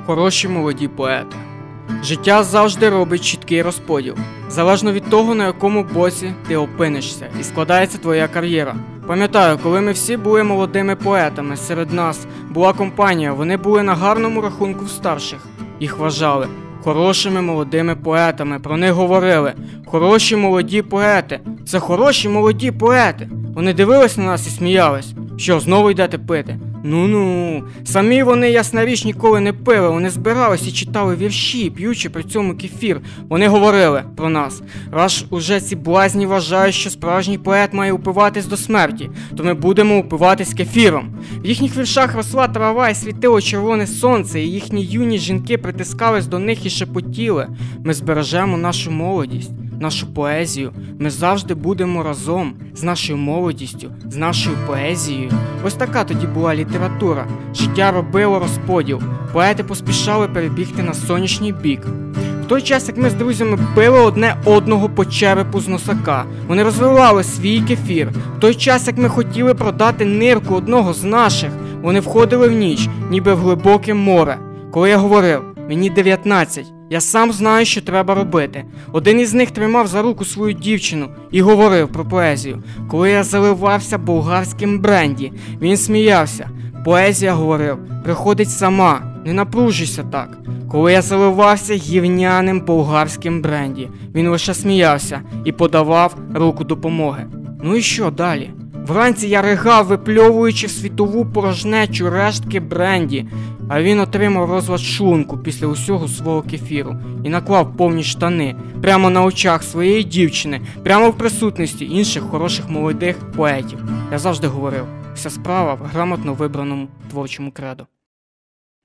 Хороші 0.06 0.48
молоді 0.48 0.88
поети. 0.88 1.38
Життя 2.04 2.44
завжди 2.44 2.89
робить 2.89 3.24
чіткий 3.24 3.62
розподіл, 3.62 4.16
залежно 4.50 4.92
від 4.92 5.10
того, 5.10 5.36
на 5.36 5.46
якому 5.46 5.84
боці 5.84 6.34
ти 6.48 6.58
опинишся, 6.58 7.27
і 7.39 7.44
складається 7.44 7.98
твоя 7.98 8.27
кар'єра. 8.27 8.75
Пам'ятаю, 9.08 9.60
коли 9.63 9.82
ми 9.82 9.92
всі 9.92 10.18
були 10.18 10.44
молодими 10.44 10.96
поетами, 10.96 11.58
серед 11.58 11.94
нас 11.94 12.27
була 12.50 12.74
компанія, 12.74 13.34
вони 13.34 13.58
були 13.58 13.84
на 13.84 13.96
гарному 13.96 14.42
рахунку 14.42 14.86
в 14.86 14.89
старших. 14.89 15.39
Їх 15.80 15.98
вважали 15.98 16.48
хорошими 16.84 17.42
молодими 17.42 17.96
поетами. 17.96 18.60
Про 18.60 18.77
них 18.77 18.92
говорили 18.92 19.54
хороші 19.86 20.36
молоді 20.36 20.82
поети. 20.82 21.39
Це 21.66 21.80
хороші 21.80 22.30
молоді 22.30 22.72
поети. 22.72 23.30
Вони 23.56 23.74
дивились 23.74 24.18
на 24.18 24.24
нас 24.24 24.48
і 24.48 24.50
сміялись. 24.50 25.13
Що, 25.38 25.60
знову 25.60 25.91
йдете 25.91 26.17
пити? 26.17 26.60
Ну 26.84 27.08
ну. 27.08 27.63
Самі 27.86 28.24
вони, 28.24 28.51
ясна 28.51 28.86
річ, 28.86 29.06
ніколи 29.06 29.39
не 29.39 29.53
пили. 29.53 29.89
Вони 29.89 30.10
збирались 30.10 30.67
і 30.67 30.72
читали 30.72 31.15
вірші, 31.15 31.70
п'ючи 31.70 32.10
при 32.10 32.24
цьому 32.24 32.56
кефір. 32.56 33.01
Вони 33.29 33.48
говорили 33.48 34.03
про 34.15 34.29
нас. 34.29 34.62
Раз 34.91 35.25
уже 35.29 35.62
ці 35.62 35.75
блазні 35.75 36.25
вважають, 36.25 36.75
що 36.75 36.89
справжній 36.89 37.38
поет 37.38 37.74
має 37.74 37.94
упиватись 37.94 38.46
до 38.46 38.58
смерті, 38.58 39.10
то 39.38 39.44
ми 39.44 39.53
будемо 39.53 39.98
упиватись 39.98 40.53
кефіром. 40.53 41.13
В 41.44 41.46
їхніх 41.46 41.77
віршах 41.77 42.15
росла 42.15 42.48
трава 42.48 42.89
і 42.89 42.96
світило 42.96 43.41
червоне 43.41 43.88
сонце, 43.88 44.41
і 44.41 44.51
їхні 44.51 44.86
юні 44.86 45.17
жінки 45.17 45.58
притискались 45.58 46.27
до 46.27 46.39
них 46.39 46.65
і 46.65 46.70
шепотіли. 46.70 47.48
Ми 47.84 47.94
збережемо 47.94 48.58
нашу 48.58 48.91
молодість 48.91 49.67
нашу 49.80 50.14
поезію. 50.14 50.72
Ми 51.00 51.10
завжди 51.10 51.54
будемо 51.54 52.04
разом 52.04 52.54
з 52.76 52.84
нашою 52.84 53.18
молодістю, 53.18 53.92
з 54.10 54.16
нашою 54.16 54.58
поезією. 54.68 55.32
Ось 55.66 55.74
така 55.74 56.04
тоді 56.04 56.28
була 56.28 56.56
література. 56.56 57.28
Життя 57.56 57.92
робило 57.92 58.40
розподіл. 58.40 59.02
Поети 59.34 59.64
поспішали 59.64 60.28
перебігти 60.28 60.84
на 60.84 60.94
сонячний 60.94 61.52
бік. 61.52 61.82
В 62.44 62.50
той 62.50 62.62
час, 62.62 62.88
як 62.88 62.98
ми 62.98 63.10
з 63.10 63.14
друзями 63.14 63.60
пили 63.76 64.00
одне 64.00 64.36
одного 64.46 64.90
по 64.90 65.06
черепу 65.06 65.60
з 65.60 65.68
носака, 65.68 66.26
вони 66.48 66.64
розвивали 66.64 67.24
свій 67.24 67.62
кефір. 67.62 68.10
В 68.38 68.40
той 68.40 68.56
час, 68.56 68.88
як 68.88 68.98
ми 68.98 69.10
хотіли 69.10 69.54
продати 69.54 70.06
нирку 70.06 70.56
одного 70.56 70.94
з 70.94 71.04
наших, 71.04 71.50
вони 71.82 72.00
входили 72.00 72.48
в 72.48 72.52
ніч, 72.52 72.90
ніби 73.10 73.34
в 73.34 73.38
глибоке 73.38 73.94
море. 73.94 74.38
Коли 74.72 74.90
я 74.90 74.98
говорив, 74.98 75.42
мені 75.70 75.90
19, 75.90 76.66
я 76.89 77.01
сам 77.01 77.32
знаю, 77.32 77.65
що 77.65 77.82
треба 77.82 78.15
робити. 78.15 78.65
Один 78.91 79.20
із 79.20 79.34
них 79.34 79.51
тримав 79.51 79.88
за 79.88 80.01
руку 80.01 80.25
свою 80.25 80.53
дівчину 80.53 81.08
і 81.32 81.41
говорив 81.41 81.88
про 81.88 82.06
поезію. 82.06 82.63
Коли 82.89 83.12
я 83.12 83.24
заливався 83.24 83.98
болгарським 83.98 84.79
бренді, 84.79 85.34
він 85.62 85.77
сміявся. 85.77 86.50
Поезія 86.86 87.34
говорив, 87.34 87.77
приходить 88.03 88.50
сама, 88.50 89.22
не 89.25 89.34
напружуйся 89.34 90.03
так. 90.03 90.38
Коли 90.72 90.91
я 90.91 91.01
заливався 91.01 91.74
гівняним 91.74 92.60
болгарським 92.60 93.41
бренді, 93.41 93.89
він 94.15 94.29
лише 94.29 94.53
сміявся 94.53 95.22
і 95.46 95.51
подавав 95.51 96.15
руку 96.34 96.63
допомоги. 96.63 97.25
Ну 97.63 97.75
і 97.75 97.82
що 97.82 98.12
далі? 98.12 98.50
Вранці 98.88 99.27
я 99.27 99.41
ригав, 99.41 99.86
випльовуючи 99.86 100.67
в 100.67 100.72
світову 100.72 101.25
порожнечу 101.25 102.10
рештки 102.10 102.60
бренді, 102.60 103.25
а 103.70 103.82
він 103.82 104.00
отримав 104.00 104.51
розлад 104.51 104.79
шлунку 104.79 105.38
після 105.38 105.67
усього 105.67 106.08
свого 106.08 106.41
кефіру 106.41 106.96
і 107.24 107.29
наклав 107.29 107.77
повні 107.77 108.03
штани 108.03 108.56
прямо 108.82 109.10
на 109.10 109.24
очах 109.24 109.63
своєї 109.63 110.03
дівчини, 110.03 110.62
прямо 110.84 111.10
в 111.10 111.17
присутності 111.17 111.86
інших 111.86 112.24
хороших 112.24 112.70
молодих 112.70 113.32
поетів. 113.32 113.79
Я 114.12 114.20
завжди 114.20 114.48
говорив, 114.48 114.86
вся 115.15 115.29
справа 115.29 115.74
в 115.74 115.86
грамотно 115.94 116.34
вибраному 116.34 116.88
творчому 117.10 117.51
кредо. 117.51 117.88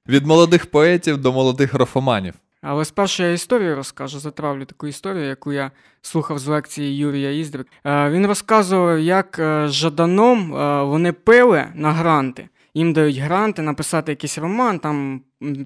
Від 0.08 0.26
молодих 0.26 0.66
поетів 0.70 1.18
до 1.18 1.32
молодих 1.32 1.74
графоманів. 1.74 2.34
Але 2.62 2.84
спершу 2.84 3.22
я 3.22 3.32
історію 3.32 3.76
розкажу, 3.76 4.18
затравлю 4.18 4.64
таку 4.64 4.86
історію, 4.86 5.24
яку 5.24 5.52
я 5.52 5.70
слухав 6.02 6.38
з 6.38 6.46
лекції 6.46 6.96
Юрія 6.96 7.30
Іздрик. 7.30 7.66
Е, 7.84 8.10
він 8.10 8.26
розказував, 8.26 8.98
як 8.98 9.38
е, 9.38 9.68
Жаданом 9.68 10.54
е, 10.54 10.82
вони 10.82 11.12
пили 11.12 11.66
на 11.74 11.92
гранти. 11.92 12.48
Їм 12.74 12.92
дають 12.92 13.16
гранти, 13.16 13.62
написати 13.62 14.12
якийсь 14.12 14.38
роман, 14.38 14.78
там 14.78 15.22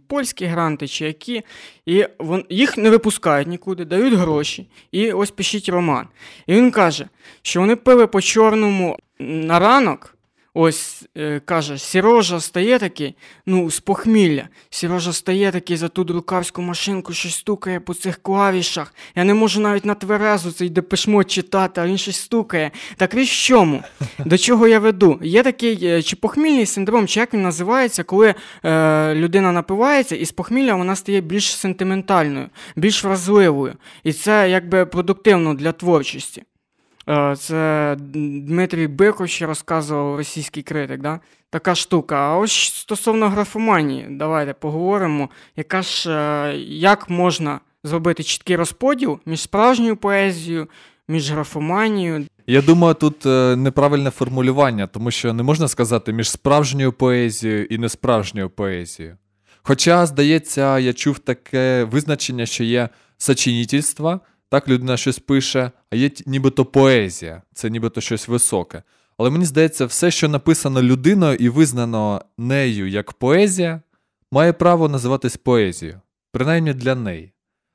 польські 0.08 0.44
гранти 0.44 0.88
чи 0.88 1.04
які, 1.04 1.42
і 1.86 2.06
вон, 2.18 2.44
їх 2.48 2.78
не 2.78 2.90
випускають 2.90 3.48
нікуди, 3.48 3.84
дають 3.84 4.14
гроші, 4.14 4.70
і 4.92 5.12
ось 5.12 5.30
пишіть 5.30 5.68
роман. 5.68 6.06
І 6.46 6.54
він 6.54 6.70
каже, 6.70 7.08
що 7.42 7.60
вони 7.60 7.76
пили 7.76 8.06
по 8.06 8.20
чорному 8.20 8.98
на 9.18 9.58
ранок. 9.58 10.15
Ось 10.58 11.04
е, 11.18 11.40
каже, 11.44 11.78
Сірожа 11.78 12.40
стає 12.40 12.78
такий, 12.78 13.14
ну, 13.46 13.70
з 13.70 13.80
похмілля. 13.80 14.48
Сірожа 14.70 15.12
стає 15.12 15.52
такий 15.52 15.76
за 15.76 15.88
ту 15.88 16.04
друкарську 16.04 16.62
машинку, 16.62 17.12
щось 17.12 17.34
стукає 17.34 17.80
по 17.80 17.94
цих 17.94 18.22
клавішах. 18.22 18.94
Я 19.14 19.25
не 19.25 19.34
можу 19.34 19.60
навіть 19.60 19.84
на 19.84 19.94
тверезу 19.94 20.52
цей 20.52 20.70
депешмот 20.70 21.30
читати, 21.30 21.80
а 21.80 21.86
він 21.86 21.98
щось 21.98 22.16
стукає. 22.16 22.70
Так 22.96 23.14
річ 23.14 23.30
в 23.30 23.46
чому? 23.46 23.82
До 24.25 24.38
чого 24.38 24.68
я 24.68 24.78
веду? 24.78 25.18
Є 25.22 25.42
такий 25.42 25.86
е, 25.86 26.02
чи 26.02 26.16
похмільний 26.16 26.66
синдром, 26.66 27.06
чи 27.06 27.20
як 27.20 27.34
він 27.34 27.42
називається, 27.42 28.02
коли 28.02 28.34
е, 28.64 29.14
людина 29.14 29.52
напивається, 29.52 30.16
і 30.16 30.25
з 30.25 30.32
похмілля 30.32 30.75
вона 30.75 30.96
стає 30.96 31.20
більш 31.20 31.56
сентиментальною, 31.56 32.48
більш 32.76 33.04
вразливою. 33.04 33.75
І 34.04 34.12
це 34.12 34.50
якби 34.50 34.86
продуктивно 34.86 35.54
для 35.54 35.72
творчості. 35.72 36.42
Е, 37.08 37.36
це 37.36 37.96
Дмитрій 37.98 38.86
Биков 38.86 39.28
ще 39.28 39.46
розказував 39.46 40.16
російський 40.16 40.62
критик. 40.62 41.00
Да? 41.00 41.20
Така 41.50 41.75
штука. 41.75 42.16
А 42.16 42.38
ось 42.38 42.52
стосовно 42.52 43.28
графоманії, 43.28 44.06
давайте 44.10 44.52
поговоримо, 44.52 45.30
яка 45.56 45.82
ж, 45.82 46.10
е, 46.10 46.56
як 46.68 47.10
можна 47.10 47.60
зробити 47.84 48.22
чіткий 48.22 48.56
розподіл 48.56 49.18
між 49.26 49.40
справжньою 49.40 49.96
поезією, 49.96 50.68
між 51.08 51.30
графоманією. 51.30 52.26
Я 52.46 52.62
думаю, 52.62 52.94
тут 52.94 53.26
е, 53.26 53.56
неправильне 53.56 54.10
формулювання, 54.10 54.86
тому 54.86 55.10
що 55.10 55.32
не 55.32 55.42
можна 55.42 55.68
сказати 55.68 56.12
між 56.12 56.30
справжньою 56.30 56.92
поезією 56.92 57.64
і 57.64 57.78
несправжньою 57.78 58.50
поезією. 58.50 59.16
Хоча, 59.62 60.06
здається, 60.06 60.78
я 60.78 60.92
чув 60.92 61.18
таке 61.18 61.84
визначення, 61.84 62.46
що 62.46 62.64
є 62.64 62.88
сочинітельство– 63.18 64.20
так 64.50 64.68
людина 64.68 64.96
щось 64.96 65.18
пише, 65.18 65.70
а 65.90 65.96
є 65.96 66.10
нібито 66.26 66.64
поезія, 66.64 67.42
це 67.54 67.70
нібито 67.70 68.00
щось 68.00 68.28
високе. 68.28 68.82
Але 69.18 69.30
мені 69.30 69.44
здається, 69.44 69.86
все, 69.86 70.10
що 70.10 70.28
написано 70.28 70.82
людиною 70.82 71.36
і 71.36 71.48
визнано 71.48 72.22
нею 72.38 72.88
як 72.88 73.12
поезія, 73.12 73.82
має 74.32 74.52
право 74.52 74.88
називатись 74.88 75.36
поезією, 75.36 76.00
принаймні 76.32 76.72
для 76.72 76.94
неї. 76.94 77.32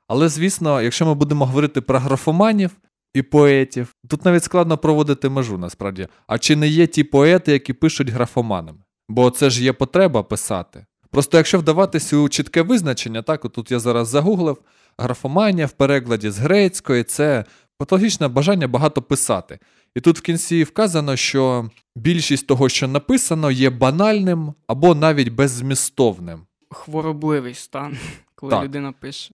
Але, 0.08 0.28
звісно, 0.28 0.82
якщо 0.82 1.06
ми 1.06 1.14
будемо 1.14 1.46
говорити 1.46 1.80
про 1.80 1.98
графоманів 1.98 2.70
і 3.14 3.22
поетів, 3.22 3.94
тут 4.08 4.24
навіть 4.24 4.44
складно 4.44 4.78
проводити 4.78 5.28
межу 5.28 5.58
насправді. 5.58 6.08
А 6.26 6.38
чи 6.38 6.56
не 6.56 6.68
є 6.68 6.86
ті 6.86 7.04
поети, 7.04 7.52
які 7.52 7.72
пишуть 7.72 8.08
графоманами? 8.08 8.78
Бо 9.08 9.30
це 9.30 9.50
ж 9.50 9.64
є 9.64 9.72
потреба 9.72 10.22
писати. 10.22 10.86
Просто 11.10 11.36
якщо 11.36 11.58
вдаватися 11.58 12.16
у 12.16 12.28
чітке 12.28 12.62
визначення, 12.62 13.22
так, 13.22 13.44
отут 13.44 13.70
я 13.70 13.78
зараз 13.78 14.08
загуглив, 14.08 14.58
графоманія 14.98 15.66
в 15.66 15.72
перекладі 15.72 16.30
з 16.30 16.38
грецької 16.38 17.04
це 17.04 17.44
патологічне 17.78 18.28
бажання 18.28 18.68
багато 18.68 19.02
писати. 19.02 19.58
І 19.94 20.00
тут 20.00 20.18
в 20.18 20.22
кінці 20.22 20.64
вказано, 20.64 21.16
що 21.16 21.70
більшість 21.96 22.46
того, 22.46 22.68
що 22.68 22.88
написано, 22.88 23.50
є 23.50 23.70
банальним 23.70 24.54
або 24.66 24.94
навіть 24.94 25.28
беззмістовним. 25.28 26.40
Хворобливий 26.70 27.54
стан, 27.54 27.96
коли 28.34 28.50
так. 28.50 28.64
людина 28.64 28.92
пише. 29.00 29.30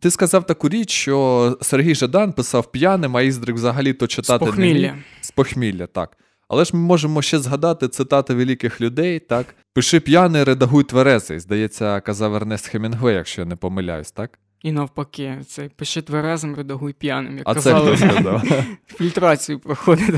Ти 0.00 0.10
сказав 0.10 0.46
таку 0.46 0.68
річ, 0.68 0.90
що 0.90 1.58
Сергій 1.62 1.94
Жадан 1.94 2.32
писав 2.32 2.72
п'яним, 2.72 3.16
а 3.16 3.22
Іздрик 3.22 3.56
взагалі 3.56 3.92
то 3.92 4.06
читати 4.06 4.44
З 4.44 4.48
похмілля. 4.48 4.92
не. 4.92 5.02
З 5.20 5.30
похмілля, 5.30 5.86
так. 5.86 6.16
Але 6.48 6.64
ж 6.64 6.76
ми 6.76 6.82
можемо 6.82 7.22
ще 7.22 7.38
згадати 7.38 7.88
цитати 7.88 8.34
великих 8.34 8.80
людей, 8.80 9.18
так? 9.18 9.54
Пиши 9.72 10.00
п'яний, 10.00 10.44
редагуй 10.44 10.84
тверезий. 10.84 11.38
Здається, 11.38 12.00
казав 12.00 12.34
Ернест 12.34 12.66
Хемінгвей, 12.66 13.14
якщо 13.14 13.40
я 13.40 13.46
не 13.46 13.56
помиляюсь, 13.56 14.12
так? 14.12 14.38
І 14.62 14.72
навпаки, 14.72 15.38
це 15.46 15.68
пиши 15.68 16.02
тверезим, 16.02 16.54
редагуй 16.54 16.92
п'яним. 16.92 17.38
Як 17.38 17.48
а 17.48 17.54
казали, 17.54 17.96
це 17.96 18.08
хто 18.08 18.42
фільтрацію 18.86 19.58
проходить. 19.58 20.14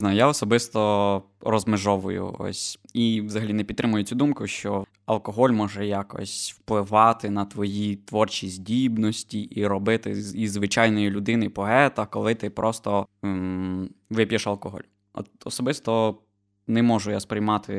Ну, 0.00 0.12
я 0.12 0.26
особисто 0.26 1.22
розмежовую 1.40 2.36
ось 2.38 2.78
і 2.94 3.20
взагалі 3.20 3.52
не 3.52 3.64
підтримую 3.64 4.04
цю 4.04 4.14
думку, 4.14 4.46
що 4.46 4.84
алкоголь 5.06 5.50
може 5.50 5.86
якось 5.86 6.52
впливати 6.58 7.30
на 7.30 7.44
твої 7.44 7.96
творчі 7.96 8.48
здібності 8.48 9.40
і 9.40 9.66
робити 9.66 10.10
із 10.10 10.52
звичайної 10.52 11.10
людини 11.10 11.48
поета, 11.48 12.06
коли 12.06 12.34
ти 12.34 12.50
просто 12.50 13.06
м- 13.24 13.90
вип'єш 14.10 14.46
алкоголь. 14.46 14.80
От 15.14 15.28
особисто 15.44 16.18
не 16.66 16.82
можу 16.82 17.10
я 17.10 17.20
сприймати 17.20 17.74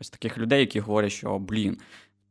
ось 0.00 0.10
таких 0.10 0.38
людей, 0.38 0.60
які 0.60 0.80
говорять, 0.80 1.12
що 1.12 1.38
блін, 1.38 1.76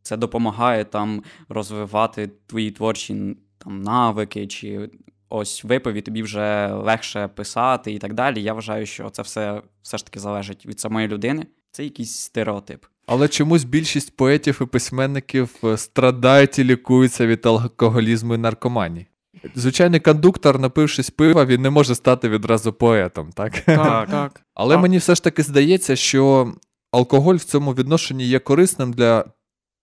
це 0.01 0.17
допомагає 0.17 0.85
там 0.85 1.23
розвивати 1.49 2.29
твої 2.47 2.71
творчі 2.71 3.35
там 3.57 3.81
навики, 3.81 4.47
чи 4.47 4.89
ось 5.29 5.63
випив 5.63 5.93
і 5.93 6.01
тобі 6.01 6.23
вже 6.23 6.67
легше 6.67 7.27
писати 7.27 7.91
і 7.91 7.97
так 7.97 8.13
далі. 8.13 8.43
Я 8.43 8.53
вважаю, 8.53 8.85
що 8.85 9.09
це 9.09 9.21
все 9.21 9.61
все 9.81 9.97
ж 9.97 10.05
таки 10.05 10.19
залежить 10.19 10.65
від 10.65 10.79
самої 10.79 11.07
людини. 11.07 11.45
Це 11.71 11.83
якийсь 11.83 12.15
стереотип. 12.15 12.85
Але 13.07 13.27
чомусь 13.27 13.63
більшість 13.63 14.17
поетів 14.17 14.59
і 14.61 14.65
письменників 14.65 15.55
е, 15.63 15.77
страдають 15.77 16.59
і 16.59 16.63
лікуються 16.63 17.27
від 17.27 17.45
алкоголізму 17.45 18.35
і 18.35 18.37
наркоманії. 18.37 19.07
Звичайний 19.55 19.99
кондуктор, 19.99 20.59
напившись 20.59 21.09
пива, 21.09 21.45
він 21.45 21.61
не 21.61 21.69
може 21.69 21.95
стати 21.95 22.29
відразу 22.29 22.73
поетом, 22.73 23.31
так? 23.31 23.59
Так, 23.59 24.09
так. 24.09 24.41
Але 24.53 24.75
А- 24.75 24.79
мені 24.79 24.97
все 24.97 25.15
ж 25.15 25.23
таки 25.23 25.43
здається, 25.43 25.95
що 25.95 26.53
алкоголь 26.91 27.35
в 27.35 27.43
цьому 27.43 27.73
відношенні 27.73 28.25
є 28.27 28.39
корисним 28.39 28.93
для 28.93 29.25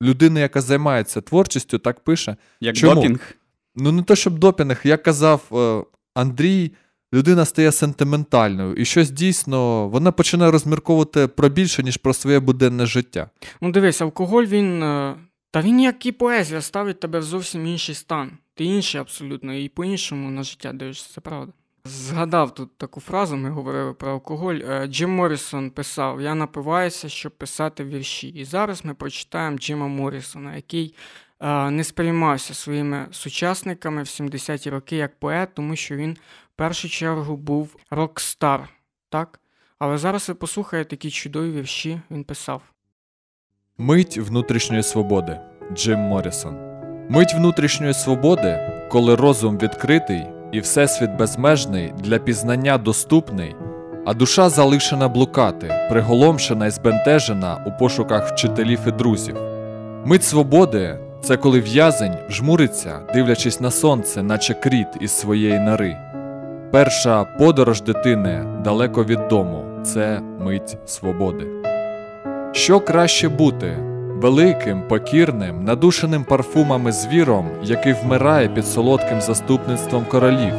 людини, 0.02 0.40
яка 0.40 0.60
займається 0.60 1.20
творчістю, 1.20 1.78
так 1.78 2.00
пише. 2.00 2.36
Як 2.60 2.76
Чому? 2.76 2.94
допінг. 2.94 3.34
Ну, 3.76 3.92
не 3.92 4.02
то, 4.02 4.16
щоб 4.16 4.38
допінг, 4.38 4.80
як 4.84 5.02
казав 5.02 5.42
е, 5.52 5.84
Андрій, 6.14 6.72
людина 7.14 7.44
стає 7.44 7.72
сентиментальною, 7.72 8.74
і 8.74 8.84
щось 8.84 9.10
дійсно 9.10 9.88
вона 9.88 10.12
починає 10.12 10.50
розмірковувати 10.50 11.26
про 11.26 11.48
більше, 11.48 11.82
ніж 11.82 11.96
про 11.96 12.14
своє 12.14 12.40
буденне 12.40 12.86
життя. 12.86 13.30
Ну, 13.60 13.70
дивись, 13.72 14.00
алкоголь 14.00 14.44
він. 14.44 14.82
е, 14.82 15.14
Та 15.50 15.60
він, 15.62 15.80
як 15.80 16.06
і 16.06 16.12
поезія, 16.12 16.60
ставить 16.60 17.00
тебе 17.00 17.18
в 17.18 17.22
зовсім 17.22 17.66
інший 17.66 17.94
стан. 17.94 18.30
Ти 18.54 18.64
інший 18.64 19.00
абсолютно, 19.00 19.54
і 19.54 19.68
по-іншому 19.68 20.30
на 20.30 20.42
життя 20.42 20.72
дивишся, 20.72 21.10
це 21.14 21.20
правда. 21.20 21.52
Згадав 21.88 22.54
тут 22.54 22.78
таку 22.78 23.00
фразу, 23.00 23.36
ми 23.36 23.50
говорили 23.50 23.92
про 23.94 24.12
алкоголь. 24.12 24.54
Е, 24.54 24.86
Джим 24.86 25.10
Моррісон 25.10 25.70
писав: 25.70 26.20
Я 26.20 26.34
напиваюся, 26.34 27.08
щоб 27.08 27.32
писати 27.32 27.84
вірші. 27.84 28.28
І 28.28 28.44
зараз 28.44 28.84
ми 28.84 28.94
прочитаємо 28.94 29.58
Джима 29.58 29.86
Моррісона, 29.86 30.56
який 30.56 30.94
е, 31.40 31.70
не 31.70 31.84
сприймався 31.84 32.54
своїми 32.54 33.06
сучасниками 33.10 34.02
в 34.02 34.06
70-ті 34.06 34.70
роки 34.70 34.96
як 34.96 35.18
поет, 35.18 35.54
тому 35.54 35.76
що 35.76 35.96
він 35.96 36.12
в 36.54 36.56
першу 36.56 36.88
чергу 36.88 37.36
був 37.36 37.76
рок-стар. 37.90 38.68
Так? 39.08 39.40
Але 39.78 39.98
зараз 39.98 40.28
ви 40.28 40.34
послухаєте, 40.34 40.94
які 40.94 41.10
чудові 41.10 41.50
вірші 41.50 42.00
він 42.10 42.24
писав. 42.24 42.62
Мить 43.78 44.18
внутрішньої 44.18 44.82
свободи. 44.82 45.40
Джим 45.72 45.98
Моррісон. 45.98 46.56
Мить 47.10 47.34
внутрішньої 47.34 47.94
свободи, 47.94 48.58
коли 48.90 49.14
розум 49.14 49.58
відкритий 49.58 50.37
і 50.52 50.60
всесвіт 50.60 51.10
безмежний 51.10 51.92
для 51.98 52.18
пізнання 52.18 52.78
доступний, 52.78 53.56
а 54.06 54.14
душа 54.14 54.48
залишена 54.48 55.08
блукати, 55.08 55.74
приголомшена 55.90 56.66
і 56.66 56.70
збентежена 56.70 57.64
у 57.66 57.78
пошуках 57.78 58.32
вчителів 58.32 58.80
і 58.86 58.90
друзів. 58.90 59.36
Мить 60.04 60.24
свободи 60.24 60.98
це 61.22 61.36
коли 61.36 61.60
в'язень 61.60 62.16
жмуриться, 62.30 62.98
дивлячись 63.14 63.60
на 63.60 63.70
сонце, 63.70 64.22
наче 64.22 64.54
кріт 64.54 64.88
із 65.00 65.10
своєї 65.10 65.58
нори. 65.58 65.96
Перша 66.70 67.24
подорож 67.24 67.82
дитини 67.82 68.44
далеко 68.64 69.04
від 69.04 69.28
дому 69.28 69.64
це 69.82 70.20
мить 70.40 70.76
свободи. 70.86 71.46
Що 72.52 72.80
краще 72.80 73.28
бути 73.28 73.76
великим, 74.20 74.82
покірним, 74.88 75.64
надушеним 75.64 76.24
парфумами 76.24 76.92
звіром, 76.92 77.48
який 77.62 77.92
вмирає 77.92 78.48
під 78.48 78.66
солодким 78.66 79.20
заступництвом 79.20 80.04
королів, 80.04 80.52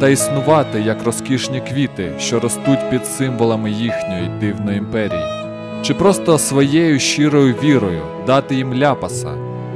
та 0.00 0.08
існувати 0.08 0.80
як 0.80 1.04
розкішні 1.04 1.60
квіти, 1.60 2.12
що 2.18 2.40
ростуть 2.40 2.90
під 2.90 3.06
символами 3.06 3.70
їхньої 3.70 4.30
дивної 4.40 4.78
імперії, 4.78 5.24
чи 5.82 5.94
просто 5.94 6.38
своєю 6.38 6.98
щирою 6.98 7.54
вірою 7.62 8.02
дати 8.26 8.54
їм 8.54 8.74
ляпаса, 8.74 9.30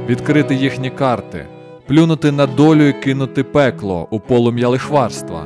відкрити 0.09 0.55
їхні 0.55 0.89
карти, 0.89 1.45
плюнути 1.87 2.31
на 2.31 2.47
долю 2.47 2.87
і 2.87 2.93
кинути 2.93 3.43
пекло 3.43 4.07
у 4.11 4.19
полум'я 4.19 4.67
лихварства. 4.67 5.45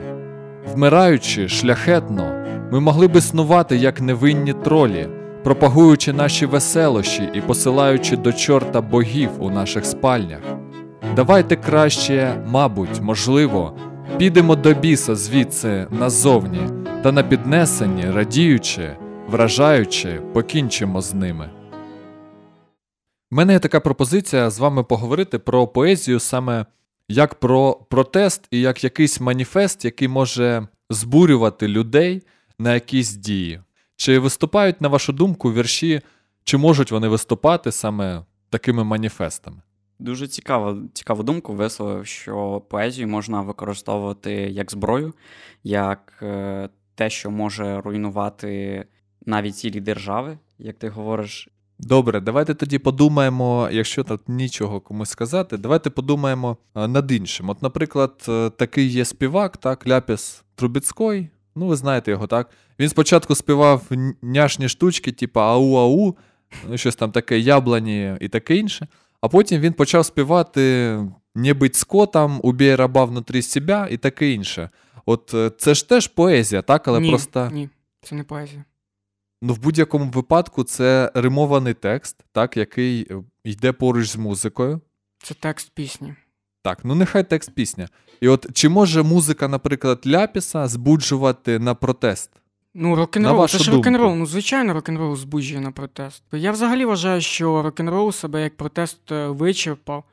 Вмираючи 0.73 1.47
шляхетно, 1.49 2.31
ми 2.71 2.79
могли 2.79 3.07
б 3.07 3.15
існувати 3.15 3.77
як 3.77 4.01
невинні 4.01 4.53
тролі, 4.53 5.07
пропагуючи 5.45 6.13
наші 6.13 6.45
веселощі 6.45 7.29
і 7.33 7.41
посилаючи 7.41 8.17
до 8.17 8.33
чорта 8.33 8.81
богів 8.81 9.29
у 9.39 9.49
наших 9.49 9.85
спальнях. 9.85 10.41
Давайте 11.15 11.55
краще, 11.55 12.43
мабуть, 12.47 13.01
можливо, 13.01 13.77
підемо 14.17 14.55
до 14.55 14.73
біса 14.73 15.15
звідси 15.15 15.87
назовні 15.91 16.69
та 17.03 17.11
на 17.11 17.23
піднесенні, 17.23 18.11
радіючи, 18.11 18.97
вражаючи, 19.27 20.21
покінчимо 20.33 21.01
з 21.01 21.13
ними. 21.13 21.49
У 23.31 23.35
мене 23.35 23.53
є 23.53 23.59
така 23.59 23.79
пропозиція 23.79 24.49
з 24.49 24.59
вами 24.59 24.83
поговорити 24.83 25.39
про 25.39 25.67
поезію 25.67 26.19
саме 26.19 26.65
як 27.09 27.35
про 27.35 27.73
протест 27.89 28.47
і 28.51 28.61
як 28.61 28.83
якийсь 28.83 29.21
маніфест, 29.21 29.85
який 29.85 30.07
може 30.07 30.67
збурювати 30.89 31.67
людей 31.67 32.23
на 32.59 32.73
якісь 32.73 33.13
дії. 33.13 33.61
Чи 33.95 34.19
виступають, 34.19 34.81
на 34.81 34.87
вашу 34.87 35.13
думку, 35.13 35.53
вірші, 35.53 36.01
чи 36.43 36.57
можуть 36.57 36.91
вони 36.91 37.07
виступати 37.07 37.71
саме 37.71 38.23
такими 38.49 38.83
маніфестами? 38.83 39.57
Дуже 39.99 40.27
цікаво, 40.27 40.77
цікаву 40.93 41.23
думку 41.23 41.53
висловив, 41.53 42.05
що 42.05 42.61
поезію 42.69 43.07
можна 43.07 43.41
використовувати 43.41 44.31
як 44.31 44.71
зброю, 44.71 45.13
як 45.63 46.13
е, 46.21 46.69
те, 46.95 47.09
що 47.09 47.31
може 47.31 47.81
руйнувати 47.81 48.85
навіть 49.25 49.57
цілі 49.57 49.79
держави, 49.79 50.37
як 50.59 50.77
ти 50.77 50.89
говориш. 50.89 51.49
Добре, 51.79 52.19
давайте 52.19 52.53
тоді 52.53 52.79
подумаємо, 52.79 53.69
якщо 53.71 54.03
тут 54.03 54.29
нічого 54.29 54.81
комусь 54.81 55.09
сказати, 55.09 55.57
давайте 55.57 55.89
подумаємо 55.89 56.57
е, 56.75 56.87
над 56.87 57.11
іншим. 57.11 57.49
От, 57.49 57.61
наприклад, 57.61 58.25
е, 58.29 58.49
такий 58.49 58.87
є 58.87 59.05
співак, 59.05 59.57
так, 59.57 59.87
Ляпіс 59.87 60.43
Трубецький, 60.55 61.29
ну 61.55 61.67
ви 61.67 61.75
знаєте 61.75 62.11
його, 62.11 62.27
так? 62.27 62.49
Він 62.79 62.89
спочатку 62.89 63.35
співав 63.35 63.83
няшні 64.21 64.69
штучки, 64.69 65.11
типу 65.11 65.39
ау-ау, 65.39 66.15
ну 66.69 66.77
щось 66.77 66.95
там 66.95 67.11
таке, 67.11 67.39
яблані 67.39 68.15
і 68.21 68.27
таке 68.27 68.55
інше. 68.55 68.87
А 69.21 69.27
потім 69.27 69.61
він 69.61 69.73
почав 69.73 70.05
співати 70.05 70.61
«Не 71.35 71.53
быть 71.53 71.73
скотом, 71.73 72.39
убій 72.43 72.75
раба 72.75 73.05
внутрі 73.05 73.41
себе 73.41 73.87
і 73.91 73.97
таке 73.97 74.31
інше. 74.31 74.69
От 75.05 75.33
е, 75.33 75.51
це 75.57 75.73
ж 75.73 75.89
теж 75.89 76.07
поезія, 76.07 76.61
так? 76.61 76.87
Але 76.87 76.99
ні, 76.99 77.09
просто. 77.09 77.49
ні, 77.53 77.69
це 78.01 78.15
не 78.15 78.23
поезія. 78.23 78.63
Ну, 79.41 79.53
в 79.53 79.59
будь-якому 79.59 80.05
випадку 80.05 80.63
це 80.63 81.11
римований 81.13 81.73
текст, 81.73 82.25
так, 82.31 82.57
який 82.57 83.07
е, 83.11 83.23
йде 83.43 83.71
поруч 83.71 84.09
з 84.09 84.15
музикою. 84.15 84.81
Це 85.23 85.33
текст 85.33 85.71
пісні. 85.73 86.15
Так, 86.65 86.79
ну 86.83 86.95
нехай 86.95 87.23
текст 87.23 87.55
пісня. 87.55 87.87
І 88.21 88.27
от 88.27 88.47
чи 88.53 88.69
може 88.69 89.03
музика, 89.03 89.47
наприклад, 89.47 90.01
ляпіса 90.07 90.67
збуджувати 90.67 91.59
на 91.59 91.75
протест? 91.75 92.31
Ну, 92.73 92.95
рок-н-рол, 92.95 93.47
це 93.47 93.57
ж 93.57 93.71
думку. 93.71 93.77
рок-н-рол. 93.77 94.15
Ну, 94.15 94.25
звичайно, 94.25 94.73
рок-н-рол 94.73 95.15
збуджує 95.15 95.61
на 95.61 95.71
протест. 95.71 96.23
Я 96.31 96.51
взагалі 96.51 96.85
вважаю, 96.85 97.21
що 97.21 97.61
рок-н-рол 97.61 98.11
себе 98.11 98.41
як 98.41 98.57
протест 98.57 99.11
е, 99.11 99.27
вичерпав. 99.27 100.03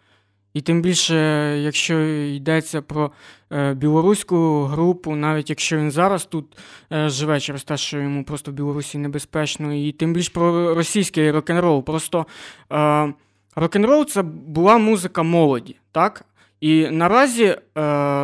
І 0.55 0.61
тим 0.61 0.83
більше, 0.83 1.15
якщо 1.59 2.01
йдеться 2.09 2.83
про 2.83 3.13
е, 3.53 3.75
білоруську 3.75 4.63
групу, 4.63 5.15
навіть 5.15 5.51
якщо 5.51 5.77
він 5.77 5.91
зараз 5.91 6.25
тут 6.25 6.57
е, 6.93 7.09
живе 7.09 7.41
через 7.41 7.65
те, 7.65 7.77
що 7.77 7.99
йому 7.99 8.25
просто 8.25 8.51
в 8.51 8.55
Білорусі 8.55 8.99
небезпечно, 8.99 9.75
і 9.75 9.93
тим 9.93 10.13
більше 10.13 10.31
про 10.33 10.75
російський 10.75 11.31
рок-н-рол. 11.31 11.85
Просто 11.85 12.27
е, 12.73 13.13
рок-н-рол 13.57 14.07
це 14.07 14.23
була 14.23 14.79
музика 14.79 15.23
молоді, 15.23 15.77
так? 15.93 16.25
І 16.63 16.89
наразі 16.91 17.45
е, 17.45 17.59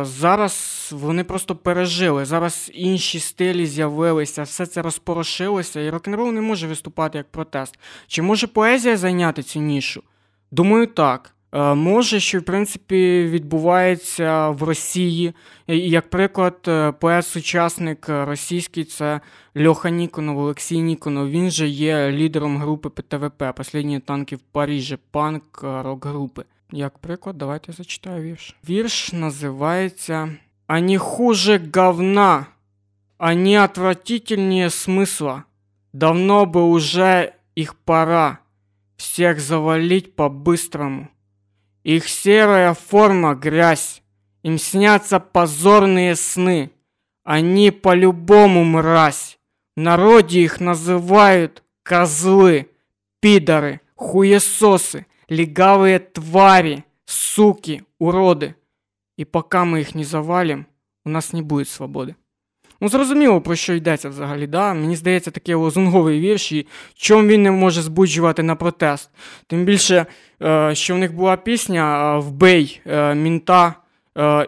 зараз 0.03 0.89
вони 0.95 1.23
просто 1.23 1.55
пережили. 1.55 2.25
Зараз 2.25 2.71
інші 2.73 3.19
стилі 3.19 3.65
з'явилися, 3.65 4.43
все 4.43 4.65
це 4.65 4.81
розпорошилося, 4.81 5.81
і 5.81 5.89
рок-н-рол 5.89 6.31
не 6.31 6.41
може 6.41 6.67
виступати 6.67 7.17
як 7.17 7.31
протест. 7.31 7.79
Чи 8.07 8.21
може 8.21 8.47
поезія 8.47 8.97
зайняти 8.97 9.43
цю 9.43 9.59
нішу? 9.59 10.03
Думаю, 10.51 10.87
так. 10.87 11.35
Е, 11.53 11.73
може, 11.73 12.19
що 12.19 12.39
в 12.39 12.43
принципі 12.43 13.23
відбувається 13.23 14.49
в 14.49 14.63
Росії. 14.63 15.33
Як 15.67 16.09
приклад, 16.09 16.57
е, 16.67 16.91
поет-сучасник 16.91 18.25
російський 18.25 18.83
це 18.83 19.21
Льоха 19.65 19.89
Ніконов, 19.89 20.37
Олексій 20.37 20.81
Ніконов. 20.81 21.29
Він 21.29 21.51
же 21.51 21.67
є 21.67 22.11
лідером 22.11 22.57
групи 22.57 22.89
ПТВП, 22.89 23.43
Послідні 23.55 23.99
танки 23.99 24.35
в 24.35 24.39
Парижі, 24.39 24.97
панк 25.11 25.61
е, 25.63 25.83
рок-групи. 25.83 26.43
як 26.70 26.98
приклад, 26.98 27.38
давайте 27.38 27.72
зачитаю 27.72 28.22
вірш. 28.22 28.56
Вірш 28.68 29.12
називається 29.12 30.36
«Ані 30.66 30.98
хуже 30.98 31.70
говна, 31.74 32.46
ані 33.18 33.58
отвратительнее 33.58 34.68
смысла. 34.68 35.42
Давно 35.92 36.44
бы 36.46 36.62
уже 36.62 37.34
их 37.54 37.74
пора 37.74 38.38
всех 38.96 39.40
завалить 39.40 40.16
по-быстрому. 40.16 41.08
Их 41.84 42.08
серая 42.08 42.74
форма — 42.74 43.34
грязь, 43.34 44.02
им 44.42 44.58
снятся 44.58 45.20
позорные 45.20 46.16
сны. 46.16 46.70
Они 47.24 47.70
по-любому 47.70 48.64
мразь. 48.64 49.38
В 49.76 49.80
народе 49.80 50.42
их 50.42 50.60
называют 50.60 51.62
козлы, 51.82 52.68
пидоры, 53.20 53.80
хуесосы, 53.94 55.06
легавые 55.29 55.99
твари, 55.99 56.83
суки, 57.05 57.81
уроди. 57.99 58.53
І 59.17 59.25
поки 59.25 59.57
ми 59.57 59.79
їх 59.79 59.95
не 59.95 60.03
завалим, 60.03 60.65
у 61.05 61.09
нас 61.09 61.33
не 61.33 61.41
буде 61.41 61.65
свободи. 61.65 62.15
Ну, 62.81 62.89
зрозуміло, 62.89 63.41
про 63.41 63.55
що 63.55 63.73
йдеться 63.73 64.09
взагалі. 64.09 64.47
да? 64.47 64.73
Мені 64.73 64.95
здається, 64.95 65.31
такий 65.31 65.55
лозунговий 65.55 66.19
вірш, 66.19 66.51
і 66.51 66.67
чому 66.95 67.27
він 67.27 67.43
не 67.43 67.51
може 67.51 67.81
збуджувати 67.81 68.43
на 68.43 68.55
протест. 68.55 69.09
Тим 69.47 69.65
більше, 69.65 70.05
е, 70.43 70.75
що 70.75 70.95
в 70.95 70.97
них 70.97 71.13
була 71.13 71.37
пісня 71.37 72.15
е, 72.15 72.19
Вбий 72.19 72.81
е, 72.85 73.15
мінта. 73.15 73.75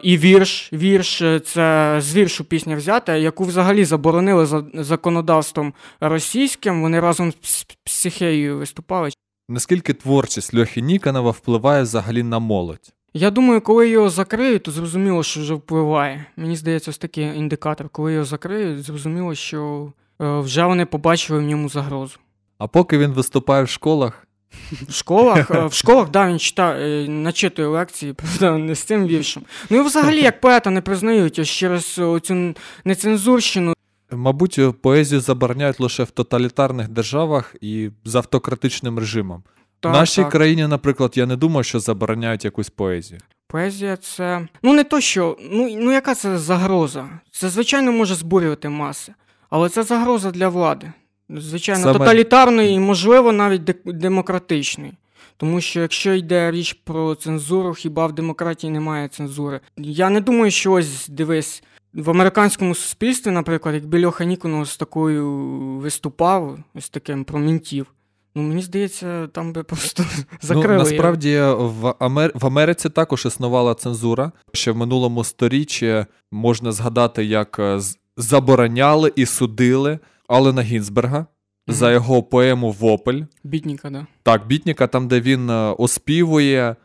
І 0.02 0.18
вірш, 0.18 0.72
вірш 0.72 1.22
це 1.44 1.96
з 1.98 2.16
віршу 2.16 2.44
пісня 2.44 2.76
взята, 2.76 3.16
яку 3.16 3.44
взагалі 3.44 3.84
заборонили 3.84 4.46
за 4.46 4.64
законодавством 4.74 5.74
російським. 6.00 6.82
Вони 6.82 7.00
разом 7.00 7.32
з 7.42 7.64
психеєю 7.84 8.58
виступали. 8.58 9.10
Наскільки 9.52 9.92
творчість 9.92 10.54
Льохи 10.54 10.80
Ніканова 10.80 11.30
впливає 11.30 11.82
взагалі 11.82 12.22
на 12.22 12.38
молодь? 12.38 12.92
Я 13.14 13.30
думаю, 13.30 13.60
коли 13.60 13.88
його 13.88 14.10
закриють, 14.10 14.62
то 14.62 14.70
зрозуміло, 14.70 15.22
що 15.22 15.40
вже 15.40 15.54
впливає. 15.54 16.26
Мені 16.36 16.56
здається, 16.56 16.90
ось 16.90 16.98
такий 16.98 17.24
індикатор. 17.24 17.88
Коли 17.88 18.12
його 18.12 18.24
закриють, 18.24 18.82
зрозуміло, 18.82 19.34
що 19.34 19.92
е, 20.20 20.38
вже 20.38 20.64
вони 20.64 20.86
побачили 20.86 21.38
в 21.38 21.42
ньому 21.42 21.68
загрозу. 21.68 22.18
А 22.58 22.66
поки 22.66 22.98
він 22.98 23.12
виступає 23.12 23.64
в 23.64 23.68
школах. 23.68 24.26
В 24.88 24.92
школах, 24.92 25.50
е, 25.50 25.66
в 25.66 25.72
школах, 25.74 26.10
да, 26.10 26.28
він 26.28 26.38
читає, 26.38 27.08
начитує 27.08 27.68
лекції, 27.68 28.12
правда, 28.38 28.58
не 28.58 28.74
з 28.74 28.82
цим 28.82 29.06
віршем. 29.06 29.42
Ну 29.70 29.76
і 29.76 29.80
взагалі, 29.80 30.22
як 30.22 30.40
поета 30.40 30.70
не 30.70 30.80
признають 30.80 31.38
ось 31.38 31.48
через 31.48 31.84
цю 32.22 32.54
нецензурщину. 32.84 33.74
Мабуть, 34.12 34.60
поезію 34.82 35.20
забороняють 35.20 35.80
лише 35.80 36.02
в 36.02 36.10
тоталітарних 36.10 36.88
державах 36.88 37.56
і 37.60 37.90
з 38.04 38.14
автократичним 38.14 38.98
режимом. 38.98 39.42
Так, 39.80 39.92
В 39.92 39.96
нашій 39.96 40.22
так. 40.22 40.32
країні, 40.32 40.66
наприклад, 40.66 41.12
я 41.14 41.26
не 41.26 41.36
думаю, 41.36 41.64
що 41.64 41.80
забороняють 41.80 42.44
якусь 42.44 42.70
поезію. 42.70 43.20
Поезія 43.48 43.96
це. 43.96 44.48
Ну, 44.62 44.72
не 44.72 44.84
то, 44.84 45.00
що. 45.00 45.36
Ну, 45.50 45.68
ну 45.80 45.92
яка 45.92 46.14
це 46.14 46.38
загроза? 46.38 47.08
Це, 47.30 47.48
звичайно, 47.48 47.92
може 47.92 48.14
збурювати 48.14 48.68
маси, 48.68 49.14
але 49.50 49.68
це 49.68 49.82
загроза 49.82 50.30
для 50.30 50.48
влади. 50.48 50.92
Звичайно, 51.30 51.82
Саме... 51.82 51.98
тоталітарної 51.98 52.74
і, 52.74 52.78
можливо, 52.78 53.32
навіть 53.32 53.70
демократичної. 53.84 54.92
Тому 55.36 55.60
що 55.60 55.80
якщо 55.80 56.14
йде 56.14 56.50
річ 56.50 56.72
про 56.72 57.14
цензуру, 57.14 57.74
хіба 57.74 58.06
в 58.06 58.12
демократії 58.12 58.70
немає 58.70 59.08
цензури? 59.08 59.60
Я 59.76 60.10
не 60.10 60.20
думаю, 60.20 60.50
що 60.50 60.72
ось 60.72 61.08
дивись. 61.08 61.62
В 61.94 62.10
американському 62.10 62.74
суспільстві, 62.74 63.30
наприклад, 63.30 63.74
якби 63.74 64.04
Льоха 64.04 64.24
Ніконов 64.24 64.68
з 64.68 64.76
такою 64.76 65.30
виступав, 65.78 66.58
ось 66.74 66.88
таким 66.88 67.24
про 67.24 67.38
мінтів, 67.38 67.86
Ну, 68.34 68.42
мені 68.42 68.62
здається, 68.62 69.26
там 69.26 69.52
би 69.52 69.62
просто 69.62 70.04
закрили. 70.40 70.74
Ну, 70.74 70.78
Насправді 70.78 71.40
в 71.56 71.94
Амер... 71.98 72.32
в 72.34 72.46
Америці 72.46 72.88
також 72.88 73.26
існувала 73.26 73.74
цензура. 73.74 74.32
Ще 74.52 74.72
в 74.72 74.76
минулому 74.76 75.24
сторіччі 75.24 76.06
можна 76.30 76.72
згадати, 76.72 77.24
як 77.24 77.58
е, 77.58 77.80
забороняли 78.16 79.12
і 79.16 79.26
судили 79.26 79.98
Алена 80.28 80.62
Гінзберга 80.62 81.26
за 81.68 81.92
його 81.92 82.22
поему 82.22 82.70
Вопель. 82.70 83.22
Бітніка, 83.44 83.90
да. 83.90 84.06
Так, 84.22 84.46
Бітніка, 84.46 84.86
там, 84.86 85.08
де 85.08 85.20
він 85.20 85.50
е, 85.50 85.54
оспівує. 85.78 86.76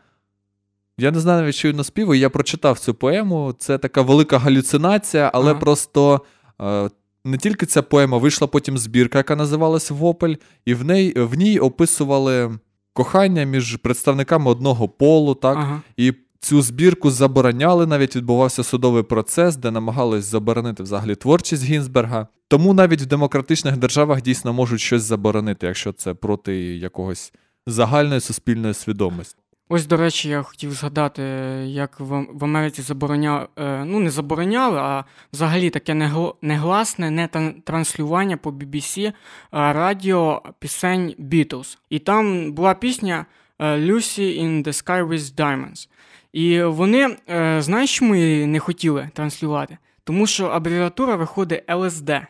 Я 0.98 1.10
не 1.10 1.20
знаю 1.20 1.40
навіть, 1.40 1.54
що 1.54 1.68
він 1.68 1.80
оспівує. 1.80 2.20
Я 2.20 2.30
прочитав 2.30 2.78
цю 2.78 2.94
поему. 2.94 3.54
Це 3.58 3.78
така 3.78 4.02
велика 4.02 4.38
галюцинація, 4.38 5.30
але 5.34 5.50
ага. 5.50 5.60
просто. 5.60 6.20
Е, 6.62 6.90
не 7.24 7.38
тільки 7.38 7.66
ця 7.66 7.82
поема, 7.82 8.18
вийшла 8.18 8.46
потім 8.46 8.78
збірка, 8.78 9.18
яка 9.18 9.36
називалась 9.36 9.90
Вопель, 9.90 10.34
і 10.64 10.74
в 10.74 10.84
ній 10.84 11.12
в 11.16 11.34
ній 11.34 11.58
описували 11.58 12.58
кохання 12.92 13.44
між 13.44 13.76
представниками 13.76 14.50
одного 14.50 14.88
полу, 14.88 15.34
так? 15.34 15.56
Ага. 15.56 15.82
І 15.96 16.12
цю 16.40 16.62
збірку 16.62 17.10
забороняли, 17.10 17.86
навіть 17.86 18.16
відбувався 18.16 18.62
судовий 18.64 19.02
процес, 19.02 19.56
де 19.56 19.70
намагались 19.70 20.24
заборонити 20.24 20.82
взагалі 20.82 21.14
творчість 21.14 21.64
Гінзберга. 21.64 22.26
Тому 22.48 22.74
навіть 22.74 23.02
в 23.02 23.06
демократичних 23.06 23.76
державах 23.76 24.22
дійсно 24.22 24.52
можуть 24.52 24.80
щось 24.80 25.02
заборонити, 25.02 25.66
якщо 25.66 25.92
це 25.92 26.14
проти 26.14 26.56
якогось 26.76 27.32
загальної 27.66 28.20
суспільної 28.20 28.74
свідомості. 28.74 29.42
Ось, 29.70 29.86
до 29.86 29.96
речі, 29.96 30.28
я 30.28 30.42
хотів 30.42 30.72
згадати, 30.72 31.22
як 31.66 32.00
в 32.00 32.44
Америці 32.44 32.82
забороняли, 32.82 33.46
е, 33.58 33.84
ну 33.84 34.00
не 34.00 34.10
забороняли, 34.10 34.78
а 34.78 35.04
взагалі 35.32 35.70
таке 35.70 35.94
негласне 36.42 37.10
не 37.10 37.28
транслювання 37.64 38.36
по 38.36 38.50
BBC 38.50 39.06
е, 39.08 39.12
радіо 39.50 40.42
пісень 40.58 41.14
Beatles. 41.18 41.78
І 41.90 41.98
там 41.98 42.52
була 42.52 42.74
пісня 42.74 43.26
е, 43.58 43.64
Lucy 43.64 44.42
in 44.42 44.64
the 44.64 44.84
Sky 44.84 45.08
with 45.08 45.34
Diamonds. 45.34 45.88
І 46.32 46.62
вони, 46.62 47.16
знаєш, 47.58 47.96
чому 47.96 48.14
її 48.14 48.46
не 48.46 48.58
хотіли 48.58 49.10
транслювати? 49.14 49.78
Тому 50.04 50.26
що 50.26 50.46
абревіатура 50.46 51.16
виходить 51.16 51.66
LSD. 51.68 52.26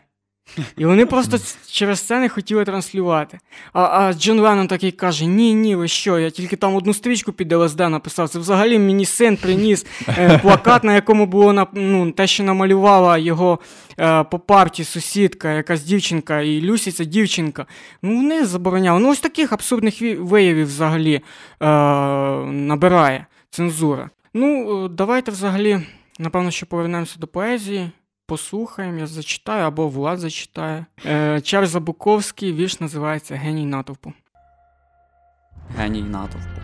І 0.77 0.85
вони 0.85 1.05
просто 1.05 1.37
через 1.71 1.99
це 1.99 2.19
не 2.19 2.29
хотіли 2.29 2.65
транслювати. 2.65 3.39
А 3.73 3.81
а 3.81 4.13
Джон 4.13 4.39
Леннон 4.39 4.67
такий 4.67 4.91
каже: 4.91 5.25
Ні, 5.25 5.53
ні, 5.53 5.75
ви 5.75 5.87
що? 5.87 6.19
Я 6.19 6.29
тільки 6.29 6.55
там 6.55 6.75
одну 6.75 6.93
стрічку 6.93 7.31
під 7.31 7.53
ЛСД 7.53 7.79
написав. 7.79 8.29
Це 8.29 8.39
взагалі 8.39 8.79
мені 8.79 9.05
син 9.05 9.37
приніс 9.37 9.85
е, 10.07 10.37
плакат, 10.37 10.83
на 10.83 10.95
якому 10.95 11.25
було 11.25 11.67
ну, 11.73 12.11
те, 12.11 12.27
що 12.27 12.43
намалювала 12.43 13.17
його 13.17 13.59
е, 13.99 14.23
по 14.23 14.39
парті 14.39 14.83
сусідка, 14.83 15.53
якась 15.53 15.83
дівчинка, 15.83 16.41
і 16.41 16.61
Люсі 16.61 16.91
це 16.91 17.05
дівчинка. 17.05 17.65
Ну, 18.01 18.15
вони 18.15 18.45
забороняли. 18.45 18.99
Ну, 18.99 19.11
ось 19.11 19.19
таких 19.19 19.53
абсурдних 19.53 20.01
виявів 20.01 20.67
взагалі 20.67 21.15
е, 21.15 21.21
набирає 22.45 23.25
цензура. 23.49 24.09
Ну, 24.33 24.85
е, 24.85 24.89
давайте 24.89 25.31
взагалі, 25.31 25.79
напевно, 26.19 26.51
що 26.51 26.65
повернемося 26.65 27.15
до 27.19 27.27
поезії 27.27 27.89
послухаємо, 28.29 28.99
я 28.99 29.07
зачитаю 29.07 29.65
або 29.65 29.87
Влад 29.87 30.19
зачитає. 30.19 30.85
Е, 31.05 31.41
Чарльз 31.41 31.69
Забуковський 31.69 32.53
вірш 32.53 32.79
називається 32.79 33.35
Геній 33.35 33.65
натовпу. 33.65 34.13
Геній 35.77 36.01
натовпу. 36.01 36.61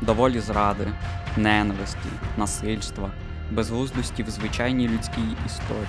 Доволі 0.00 0.40
зради, 0.40 0.88
ненависті, 1.36 2.08
насильства, 2.36 3.10
безглуздості 3.50 4.22
в 4.22 4.30
звичайній 4.30 4.88
людській 4.88 5.36
історії, 5.46 5.86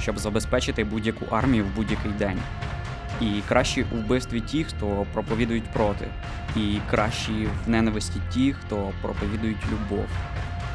щоб 0.00 0.18
забезпечити 0.18 0.84
будь-яку 0.84 1.24
армію 1.34 1.64
в 1.64 1.76
будь-який 1.76 2.12
день. 2.12 2.38
І 3.20 3.40
кращі 3.48 3.86
у 3.92 3.96
вбивстві 3.96 4.40
ті, 4.40 4.64
хто 4.64 5.06
проповідують 5.12 5.72
проти, 5.72 6.08
і 6.56 6.78
кращі 6.90 7.48
в 7.66 7.68
ненависті 7.68 8.20
ті, 8.32 8.52
хто 8.52 8.92
проповідують 9.02 9.66
любов 9.72 10.06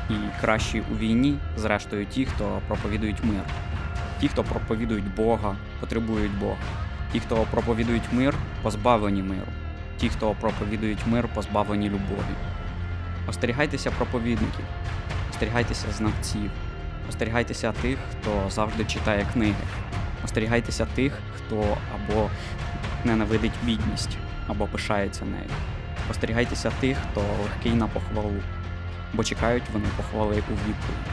і 0.10 0.14
кращі 0.42 0.84
у 0.92 0.98
війні, 0.98 1.38
зрештою, 1.58 2.06
ті, 2.06 2.26
хто 2.26 2.62
проповідують 2.68 3.24
мир, 3.24 3.42
ті, 4.20 4.28
хто 4.28 4.44
проповідують 4.44 5.16
Бога, 5.16 5.56
потребують 5.80 6.38
Бога, 6.40 6.58
ті, 7.12 7.20
хто 7.20 7.48
проповідують 7.52 8.14
мир, 8.14 8.36
позбавлені 8.62 9.24
миру, 9.24 9.52
ті, 9.98 10.10
хто 10.10 10.36
проповідують 10.42 11.08
мир, 11.08 11.28
позбавлені 11.34 11.90
любові. 11.90 12.36
Остерігайтеся 13.28 13.92
проповідників, 13.92 14.66
остерігайтеся 15.32 15.88
знавців, 15.92 16.52
остерігайтеся 17.10 17.72
тих, 17.72 17.98
хто 18.12 18.50
завжди 18.50 18.86
читає 18.86 19.28
книги, 19.34 19.64
остерігайтеся 20.24 20.86
тих, 20.96 21.14
хто 21.38 21.78
або 21.96 22.30
ненавидить 23.06 23.52
бідність, 23.64 24.18
або 24.48 24.68
пишається 24.68 25.26
нею. 25.26 25.50
Остерігайтеся 26.12 26.72
тих, 26.80 26.98
хто 27.12 27.22
легкий 27.44 27.74
на 27.74 27.88
похвалу 27.88 28.42
бо 29.16 29.24
чекають 29.24 29.64
вони 29.74 29.86
похвали 29.98 30.36
у 30.36 30.52
відповідь. 30.52 31.08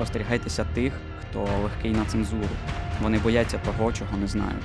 Остерігайтеся 0.00 0.64
тих, 0.64 0.92
хто 1.20 1.48
легкий 1.62 1.90
на 1.90 2.04
цензуру. 2.04 2.48
Вони 3.02 3.18
бояться 3.18 3.58
того, 3.58 3.92
чого 3.92 4.16
не 4.16 4.26
знають. 4.26 4.64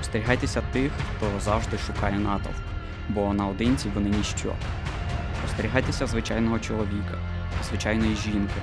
Остерігайтеся 0.00 0.62
тих, 0.72 0.92
хто 1.16 1.40
завжди 1.40 1.78
шукає 1.78 2.18
натовп, 2.18 2.56
бо 3.08 3.34
наодинці 3.34 3.88
вони 3.94 4.10
ніщо. 4.10 4.52
Остерігайтеся 5.44 6.06
звичайного 6.06 6.58
чоловіка, 6.58 7.18
звичайної 7.68 8.16
жінки. 8.16 8.60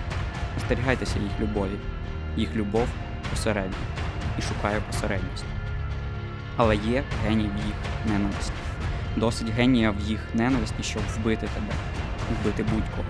Остерігайтеся 0.57 1.19
їх 1.19 1.31
любові. 1.39 1.79
Їх 2.37 2.55
любов 2.55 2.87
посередня 3.29 3.77
і 4.39 4.41
шукає 4.41 4.81
посередність. 4.87 5.45
Але 6.57 6.75
є 6.75 7.03
геній 7.27 7.49
в 7.55 7.65
їх 7.65 7.75
ненависті. 8.05 8.51
Досить 9.15 9.49
генія 9.49 9.91
в 9.91 9.99
їх 9.99 10.19
ненависті, 10.33 10.83
щоб 10.83 11.01
вбити 11.15 11.47
тебе 11.55 11.73
вбити 12.41 12.63
будь-кого. 12.63 13.07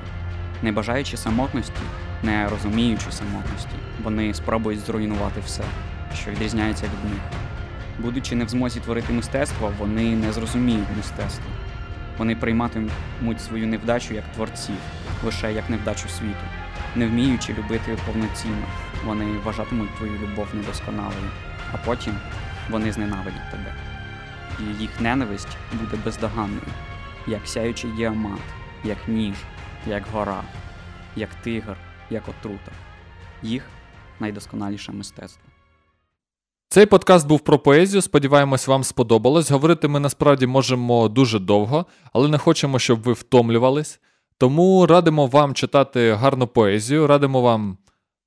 Не 0.62 0.72
бажаючи 0.72 1.18
самотності, 1.18 1.82
не 2.24 2.50
розуміючи 2.50 3.12
самотності, 3.12 3.76
вони 4.04 4.34
спробують 4.34 4.80
зруйнувати 4.80 5.42
все, 5.46 5.64
що 6.16 6.32
відрізняється 6.32 6.86
від 6.86 7.12
них. 7.12 7.22
Будучи 8.00 8.36
не 8.36 8.46
в 8.46 8.50
змозі 8.50 8.80
творити 8.80 9.14
мистецтво, 9.14 9.72
вони 9.80 10.16
не 10.16 10.32
зрозуміють 10.32 10.88
мистецтво. 10.98 11.46
Вони 12.18 12.36
прийматимуть 12.36 13.42
свою 13.42 13.68
невдачу 13.68 14.14
як 14.14 14.24
творців, 14.36 14.76
лише 15.24 15.54
як 15.54 15.70
невдачу 15.70 16.10
світу. 16.10 16.46
Не 16.96 17.08
вміючи 17.08 17.54
любити 17.54 17.98
повноцінно, 18.06 18.66
вони 19.06 19.26
вважатимуть 19.26 19.96
твою 19.98 20.14
любов 20.14 20.48
недосконалою, 20.54 21.30
а 21.74 21.78
потім 21.78 22.14
вони 22.70 22.92
зненавидять 22.92 23.52
тебе. 23.52 23.74
І 24.60 24.82
їх 24.82 25.02
ненависть 25.02 25.58
буде 25.74 25.98
бездоганною, 26.06 26.62
як 27.28 27.48
сяючий 27.48 27.92
діамант, 27.92 28.42
як 28.84 28.98
ніж, 29.08 29.36
як 29.88 30.04
гора, 30.14 30.44
як 31.16 31.30
тигр, 31.36 31.78
як 32.10 32.24
отрута. 32.30 32.72
Їх 33.44 33.64
найдосконаліше 34.20 34.92
мистецтво. 34.92 35.44
Цей 36.72 36.86
подкаст 36.86 37.28
був 37.28 37.40
про 37.40 37.60
поезію. 37.60 38.02
Сподіваємось, 38.02 38.68
вам 38.68 38.84
сподобалось. 38.84 39.52
Говорити 39.52 39.88
ми 39.88 40.00
насправді 40.00 40.48
можемо 40.48 41.08
дуже 41.10 41.40
довго, 41.40 41.86
але 42.14 42.28
не 42.28 42.38
хочемо, 42.38 42.80
щоб 42.80 43.02
ви 43.02 43.14
втомлювались. 43.14 44.00
Тому 44.38 44.86
радимо 44.86 45.28
вам 45.28 45.54
читати 45.54 46.14
гарну 46.14 46.48
поезію, 46.48 47.08
радимо 47.08 47.42
вам 47.42 47.78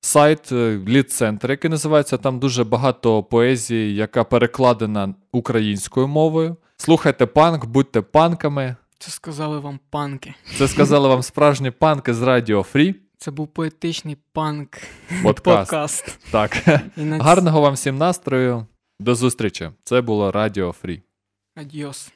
сайт 0.01 0.51
Лід-центр, 0.87 1.51
який 1.51 1.71
називається. 1.71 2.17
Там 2.17 2.39
дуже 2.39 2.63
багато 2.63 3.23
поезії, 3.23 3.95
яка 3.95 4.23
перекладена 4.23 5.15
українською 5.31 6.07
мовою. 6.07 6.55
Слухайте 6.77 7.25
панк, 7.25 7.65
будьте 7.65 8.01
панками. 8.01 8.75
Це 9.03 9.11
сказали 9.11 9.59
вам 9.59 9.79
панки. 9.89 10.33
Це 10.57 10.67
сказали 10.67 11.07
вам 11.09 11.23
справжні 11.23 11.71
панки 11.71 12.13
з 12.13 12.21
Радіо 12.21 12.63
Фрі. 12.63 12.95
Це 13.17 13.31
був 13.31 13.47
поетичний 13.47 14.17
панк 14.33 14.77
Подкаст. 15.23 15.71
подкаст. 15.71 16.19
Так. 16.31 16.63
Гарного 16.97 17.61
вам 17.61 17.73
всім 17.73 17.97
настрою. 17.97 18.65
До 18.99 19.15
зустрічі. 19.15 19.69
Це 19.83 20.01
було 20.01 20.31
Радіо 20.31 20.71
Фрі. 20.71 21.01
Адіос. 21.55 22.11